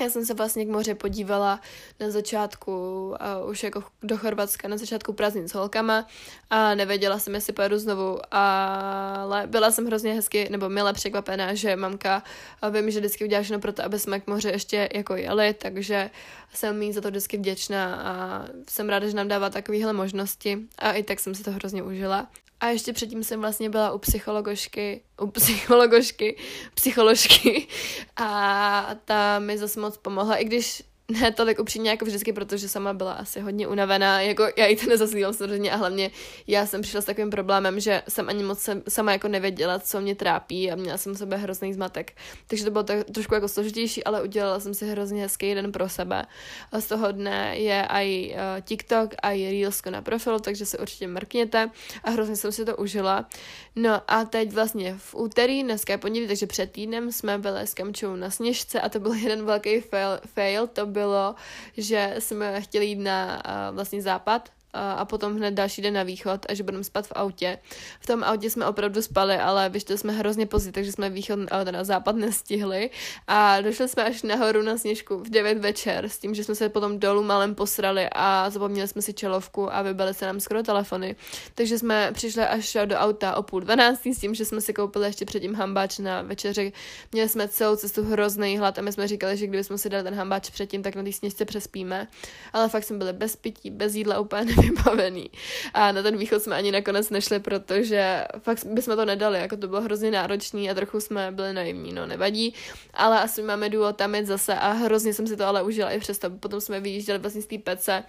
já 0.00 0.10
jsem 0.10 0.26
se 0.26 0.34
vlastně 0.34 0.64
k 0.64 0.68
moře 0.68 0.94
podívala 0.94 1.60
na 2.00 2.10
začátku, 2.10 3.08
uh, 3.42 3.50
už 3.50 3.62
jako 3.62 3.84
do 4.02 4.16
Chorvatska, 4.16 4.68
na 4.68 4.76
začátku 4.76 5.12
prázdnin 5.12 5.48
s 5.48 5.54
holkama 5.54 6.06
a 6.50 6.74
nevěděla 6.74 7.18
jsem, 7.18 7.34
jestli 7.34 7.52
pojedu 7.52 7.78
znovu, 7.78 8.18
ale 8.30 9.46
byla 9.46 9.70
jsem 9.70 9.86
hrozně 9.86 10.14
hezky, 10.14 10.48
nebo 10.50 10.68
milé 10.68 10.92
překvapená, 10.92 11.54
že 11.54 11.76
mamka, 11.76 12.22
vím, 12.70 12.90
že 12.90 12.98
vždycky 12.98 13.24
udělá 13.24 13.42
všechno 13.42 13.60
pro 13.60 13.72
to, 13.72 13.84
aby 13.84 13.98
jsme 13.98 14.20
k 14.20 14.26
moře 14.26 14.50
ještě 14.50 14.88
jako 14.94 15.16
jeli, 15.16 15.54
takže 15.54 16.10
jsem 16.54 16.82
jí 16.82 16.92
za 16.92 17.00
to 17.00 17.08
vždycky 17.08 17.36
vděčná 17.36 17.96
a 17.96 18.44
jsem 18.70 18.88
ráda, 18.88 19.08
že 19.08 19.16
nám 19.16 19.28
dává 19.28 19.50
takovéhle 19.50 19.92
možnosti 19.92 20.58
a 20.78 20.92
i 20.92 21.02
tak 21.02 21.20
jsem 21.20 21.34
si 21.34 21.42
to 21.42 21.50
hrozně 21.50 21.82
užila. 21.82 22.28
A 22.60 22.68
ještě 22.68 22.92
předtím 22.92 23.24
jsem 23.24 23.40
vlastně 23.40 23.70
byla 23.70 23.92
u 23.92 23.98
psychologošky, 23.98 25.02
u 25.20 25.26
psychologošky, 25.26 26.36
psycholožky. 26.74 27.68
A 28.16 28.90
ta 29.04 29.38
mi 29.38 29.58
zase 29.58 29.80
moc 29.80 29.96
pomohla, 29.96 30.36
i 30.36 30.44
když 30.44 30.82
ne 31.20 31.32
tolik 31.32 31.60
upřímně 31.60 31.90
jako 31.90 32.04
vždycky, 32.04 32.32
protože 32.32 32.68
sama 32.68 32.92
byla 32.92 33.12
asi 33.12 33.40
hodně 33.40 33.68
unavená, 33.68 34.20
jako 34.20 34.46
já 34.56 34.66
jí 34.66 34.76
to 34.76 34.86
nezasílám 34.86 35.34
samozřejmě 35.34 35.72
a 35.72 35.76
hlavně 35.76 36.10
já 36.46 36.66
jsem 36.66 36.82
přišla 36.82 37.00
s 37.00 37.04
takovým 37.04 37.30
problémem, 37.30 37.80
že 37.80 38.02
jsem 38.08 38.28
ani 38.28 38.42
moc 38.42 38.68
sama 38.88 39.12
jako 39.12 39.28
nevěděla, 39.28 39.78
co 39.78 40.00
mě 40.00 40.14
trápí 40.14 40.72
a 40.72 40.76
měla 40.76 40.98
jsem 40.98 41.14
sebe 41.14 41.36
hrozný 41.36 41.74
zmatek. 41.74 42.12
Takže 42.46 42.64
to 42.64 42.70
bylo 42.70 42.84
tak, 42.84 43.10
trošku 43.10 43.34
jako 43.34 43.48
složitější, 43.48 44.04
ale 44.04 44.22
udělala 44.22 44.60
jsem 44.60 44.74
si 44.74 44.86
hrozně 44.86 45.22
hezký 45.22 45.54
den 45.54 45.72
pro 45.72 45.88
sebe. 45.88 46.26
A 46.72 46.80
z 46.80 46.86
toho 46.86 47.12
dne 47.12 47.58
je 47.58 47.88
i 47.90 48.34
uh, 48.34 48.60
TikTok 48.60 49.14
a 49.22 49.30
i 49.32 49.50
Reelsko 49.50 49.90
na 49.90 50.02
profilu, 50.02 50.38
takže 50.38 50.66
se 50.66 50.78
určitě 50.78 51.08
mrkněte 51.08 51.70
a 52.04 52.10
hrozně 52.10 52.36
jsem 52.36 52.52
si 52.52 52.64
to 52.64 52.76
užila. 52.76 53.28
No 53.76 54.02
a 54.08 54.24
teď 54.24 54.52
vlastně 54.52 54.94
v 54.98 55.14
úterý, 55.14 55.62
dneska 55.62 55.92
je 55.92 55.98
pondělí, 55.98 56.26
takže 56.26 56.46
před 56.46 56.72
týdnem 56.72 57.12
jsme 57.12 57.38
byli 57.38 57.60
s 57.60 57.74
Kamčou 57.74 58.16
na 58.16 58.30
sněžce 58.30 58.80
a 58.80 58.88
to 58.88 59.00
byl 59.00 59.12
jeden 59.22 59.44
velký 59.44 59.80
fail, 59.80 60.20
fail 60.26 60.66
to 60.66 60.86
bylo, 60.96 61.34
že 61.76 62.14
jsme 62.18 62.60
chtěli 62.60 62.86
jít 62.86 62.98
na 62.98 63.42
uh, 63.44 63.74
vlastně 63.74 64.02
západ 64.02 64.48
a 64.76 65.04
potom 65.04 65.36
hned 65.36 65.50
další 65.50 65.82
den 65.82 65.94
na 65.94 66.02
východ 66.02 66.46
a 66.48 66.54
že 66.54 66.62
budeme 66.62 66.84
spát 66.84 67.06
v 67.06 67.12
autě. 67.14 67.58
V 68.00 68.06
tom 68.06 68.24
autě 68.24 68.50
jsme 68.50 68.66
opravdu 68.66 69.02
spali, 69.02 69.36
ale 69.36 69.68
vyšli 69.68 69.98
jsme 69.98 70.12
hrozně 70.12 70.46
pozdě, 70.46 70.72
takže 70.72 70.92
jsme 70.92 71.10
východ 71.10 71.38
na 71.70 71.84
západ 71.84 72.16
nestihli 72.26 72.90
a 73.26 73.60
došli 73.60 73.88
jsme 73.88 74.04
až 74.04 74.22
nahoru 74.22 74.62
na 74.62 74.78
sněžku 74.78 75.18
v 75.18 75.30
9 75.30 75.58
večer 75.58 76.08
s 76.08 76.18
tím, 76.18 76.34
že 76.34 76.44
jsme 76.44 76.54
se 76.54 76.68
potom 76.68 76.98
dolů 76.98 77.22
malem 77.22 77.54
posrali 77.54 78.08
a 78.12 78.50
zapomněli 78.50 78.88
jsme 78.88 79.02
si 79.02 79.12
čelovku 79.12 79.74
a 79.74 79.82
vybili 79.82 80.14
se 80.14 80.26
nám 80.26 80.40
skoro 80.40 80.62
telefony. 80.62 81.16
Takže 81.54 81.78
jsme 81.78 82.10
přišli 82.12 82.42
až 82.42 82.76
do 82.84 82.96
auta 82.96 83.36
o 83.36 83.42
půl 83.42 83.60
dvanáctý 83.60 84.14
s 84.14 84.20
tím, 84.20 84.34
že 84.34 84.44
jsme 84.44 84.60
si 84.60 84.72
koupili 84.72 85.06
ještě 85.06 85.24
předtím 85.24 85.54
hambáč 85.54 85.98
na 85.98 86.22
večeři. 86.22 86.72
Měli 87.12 87.28
jsme 87.28 87.48
celou 87.48 87.76
cestu 87.76 88.04
hrozný 88.04 88.58
hlad 88.58 88.78
a 88.78 88.82
my 88.82 88.92
jsme 88.92 89.08
říkali, 89.08 89.36
že 89.36 89.46
kdybychom 89.46 89.78
si 89.78 89.88
dali 89.88 90.04
ten 90.04 90.14
hambáč 90.14 90.50
předtím, 90.50 90.82
tak 90.82 90.94
na 90.94 91.02
té 91.02 91.12
sněžce 91.12 91.44
přespíme. 91.44 92.08
Ale 92.52 92.68
fakt 92.68 92.84
jsme 92.84 92.98
byli 92.98 93.12
bez 93.12 93.36
pití, 93.36 93.70
bez 93.70 93.94
jídla 93.94 94.20
úplně 94.20 94.54
vybavený. 94.68 95.30
A 95.74 95.92
na 95.92 96.02
ten 96.02 96.16
východ 96.16 96.42
jsme 96.42 96.56
ani 96.56 96.72
nakonec 96.72 97.10
nešli, 97.10 97.40
protože 97.40 98.24
fakt 98.38 98.64
bychom 98.64 98.96
to 98.96 99.04
nedali, 99.04 99.38
jako 99.38 99.56
to 99.56 99.68
bylo 99.68 99.80
hrozně 99.80 100.10
náročný 100.10 100.70
a 100.70 100.74
trochu 100.74 101.00
jsme 101.00 101.32
byli 101.32 101.52
naivní, 101.52 101.92
no 101.92 102.06
nevadí, 102.06 102.54
ale 102.94 103.20
asi 103.20 103.42
máme 103.42 103.68
důvod 103.68 103.96
tam 103.96 104.14
jít 104.14 104.26
zase 104.26 104.54
a 104.54 104.72
hrozně 104.72 105.14
jsem 105.14 105.26
si 105.26 105.36
to 105.36 105.44
ale 105.44 105.62
užila 105.62 105.90
i 105.90 106.00
přesto. 106.00 106.30
Potom 106.30 106.60
jsme 106.60 106.80
vyjížděli 106.80 107.18
vlastně 107.18 107.42
z 107.42 107.46
té 107.46 107.58
pece, 107.58 108.04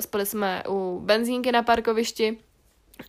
spali 0.00 0.26
jsme 0.26 0.62
u 0.68 1.00
benzínky 1.04 1.52
na 1.52 1.62
parkovišti, 1.62 2.38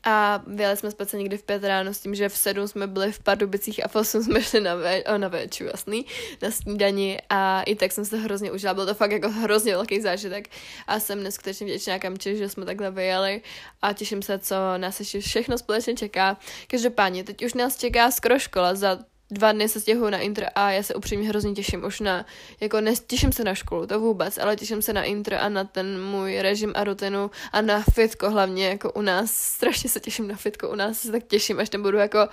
a 0.03 0.43
vyjeli 0.47 0.77
jsme 0.77 0.91
spát 0.91 1.13
někdy 1.13 1.37
v 1.37 1.43
pět 1.43 1.63
ráno 1.63 1.93
s 1.93 1.99
tím, 1.99 2.15
že 2.15 2.29
v 2.29 2.37
sedm 2.37 2.67
jsme 2.67 2.87
byli 2.87 3.11
v 3.11 3.19
Pardubicích 3.19 3.85
a 3.85 3.87
v 3.87 3.95
osm 3.95 4.23
jsme 4.23 4.43
šli 4.43 4.61
na, 4.61 4.75
ve, 4.75 5.03
na 5.17 5.27
veču, 5.27 5.63
jasný, 5.63 6.05
na 6.41 6.51
snídani. 6.51 7.19
A 7.29 7.61
i 7.61 7.75
tak 7.75 7.91
jsem 7.91 8.05
se 8.05 8.17
hrozně 8.17 8.51
užila, 8.51 8.73
byl 8.73 8.85
to 8.85 8.93
fakt 8.93 9.11
jako 9.11 9.29
hrozně 9.29 9.71
velký 9.71 10.01
zážitek. 10.01 10.49
A 10.87 10.99
jsem 10.99 11.23
neskutečně 11.23 11.65
vděčná 11.65 11.99
Kamči, 11.99 12.37
že 12.37 12.49
jsme 12.49 12.65
takhle 12.65 12.91
vyjeli. 12.91 13.41
A 13.81 13.93
těším 13.93 14.21
se, 14.21 14.39
co 14.39 14.55
nás 14.77 14.99
ještě 14.99 15.19
všechno 15.19 15.57
společně 15.57 15.95
čeká. 15.95 16.37
Každopádně, 16.67 17.23
teď 17.23 17.45
už 17.45 17.53
nás 17.53 17.77
čeká 17.77 18.11
skoro 18.11 18.39
škola 18.39 18.75
za 18.75 18.99
dva 19.31 19.51
dny 19.51 19.69
se 19.69 19.79
stěhuju 19.79 20.09
na 20.09 20.17
intro 20.17 20.45
a 20.55 20.71
já 20.71 20.83
se 20.83 20.95
upřímně 20.95 21.29
hrozně 21.29 21.53
těším 21.53 21.83
už 21.83 21.99
na, 21.99 22.25
jako 22.59 22.81
netěším 22.81 23.31
se 23.31 23.43
na 23.43 23.55
školu, 23.55 23.87
to 23.87 23.99
vůbec, 23.99 24.37
ale 24.37 24.55
těším 24.55 24.81
se 24.81 24.93
na 24.93 25.03
intro 25.03 25.39
a 25.39 25.49
na 25.49 25.63
ten 25.63 26.03
můj 26.03 26.41
režim 26.41 26.73
a 26.75 26.83
rutinu 26.83 27.31
a 27.51 27.61
na 27.61 27.83
fitko 27.93 28.29
hlavně, 28.29 28.67
jako 28.67 28.91
u 28.91 29.01
nás, 29.01 29.31
strašně 29.31 29.89
se 29.89 29.99
těším 29.99 30.27
na 30.27 30.35
fitko, 30.35 30.69
u 30.69 30.75
nás 30.75 30.99
se 30.99 31.11
tak 31.11 31.23
těším, 31.23 31.59
až 31.59 31.69
tam 31.69 31.81
budu 31.81 31.97
jako 31.97 32.17
uh, 32.19 32.27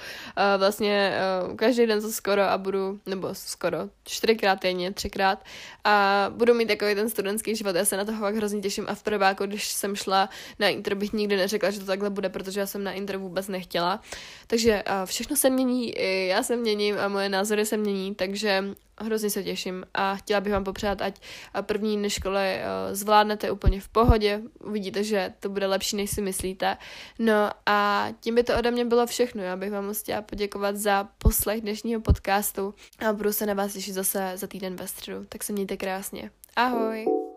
vlastně 0.59 1.19
uh, 1.49 1.57
každý 1.57 1.87
den 1.87 2.01
to 2.01 2.13
skoro 2.13 2.43
a 2.43 2.59
budu, 2.59 3.01
nebo 3.07 3.29
skoro, 3.33 3.79
čtyřikrát 4.05 4.61
týdně, 4.61 4.93
třikrát 4.93 5.45
a 5.85 6.27
budu 6.35 6.55
mít 6.55 6.69
takový 6.69 6.95
ten 6.95 7.11
studentský 7.11 7.57
život, 7.57 7.77
já 7.77 7.85
se 7.85 7.97
na 7.97 8.05
to 8.05 8.13
fakt 8.13 8.35
hrozně 8.35 8.61
těším 8.61 8.85
a 8.89 8.95
v 8.95 9.03
prváku, 9.03 9.47
když 9.47 9.69
jsem 9.69 9.97
šla 9.97 10.29
na 10.59 10.69
intro, 10.69 10.97
bych 10.97 11.13
nikdy 11.13 11.37
neřekla, 11.37 11.71
že 11.71 11.81
to 11.81 11.87
takhle 11.87 12.11
bude, 12.11 12.29
protože 12.29 12.61
já 12.61 12.67
jsem 12.67 12.85
na 12.85 12.93
intro 12.93 13.19
vůbec 13.19 13.49
nechtěla, 13.49 14.01
takže 14.47 14.83
uh, 14.87 15.07
všechno 15.07 15.37
se 15.37 15.51
mění, 15.51 15.95
já 16.27 16.43
se 16.43 16.57
měním 16.57 16.88
měním 16.89 17.05
a 17.05 17.09
moje 17.09 17.29
názory 17.29 17.67
se 17.67 17.77
mění, 17.77 18.15
takže 18.15 18.65
hrozně 19.01 19.31
se 19.31 19.45
těším 19.45 19.85
a 19.95 20.17
chtěla 20.17 20.41
bych 20.41 20.53
vám 20.53 20.65
popřát, 20.65 21.03
ať 21.03 21.21
první 21.63 21.97
dny 21.97 22.11
školy 22.11 22.41
eh, 22.41 22.65
zvládnete 22.93 23.51
úplně 23.51 23.81
v 23.81 23.89
pohodě, 23.89 24.43
uvidíte, 24.65 25.05
že 25.05 25.33
to 25.41 25.49
bude 25.49 25.67
lepší, 25.67 25.97
než 25.97 26.11
si 26.11 26.23
myslíte. 26.23 26.77
No 27.19 27.51
a 27.67 28.09
tím 28.21 28.35
by 28.35 28.43
to 28.43 28.59
ode 28.59 28.71
mě 28.71 28.85
bylo 28.85 29.07
všechno, 29.07 29.43
já 29.43 29.57
bych 29.57 29.71
vám 29.71 29.87
moc 29.87 30.01
chtěla 30.01 30.23
poděkovat 30.23 30.77
za 30.77 31.09
poslech 31.19 31.61
dnešního 31.61 32.01
podcastu 32.01 32.75
a 32.99 33.13
budu 33.13 33.33
se 33.33 33.47
na 33.47 33.55
vás 33.55 33.73
těšit 33.73 33.95
zase 33.95 34.33
za 34.35 34.47
týden 34.47 34.77
ve 34.77 34.89
středu, 34.89 35.25
tak 35.29 35.45
se 35.45 35.53
mějte 35.53 35.77
krásně. 35.77 36.31
Ahoj! 36.57 37.28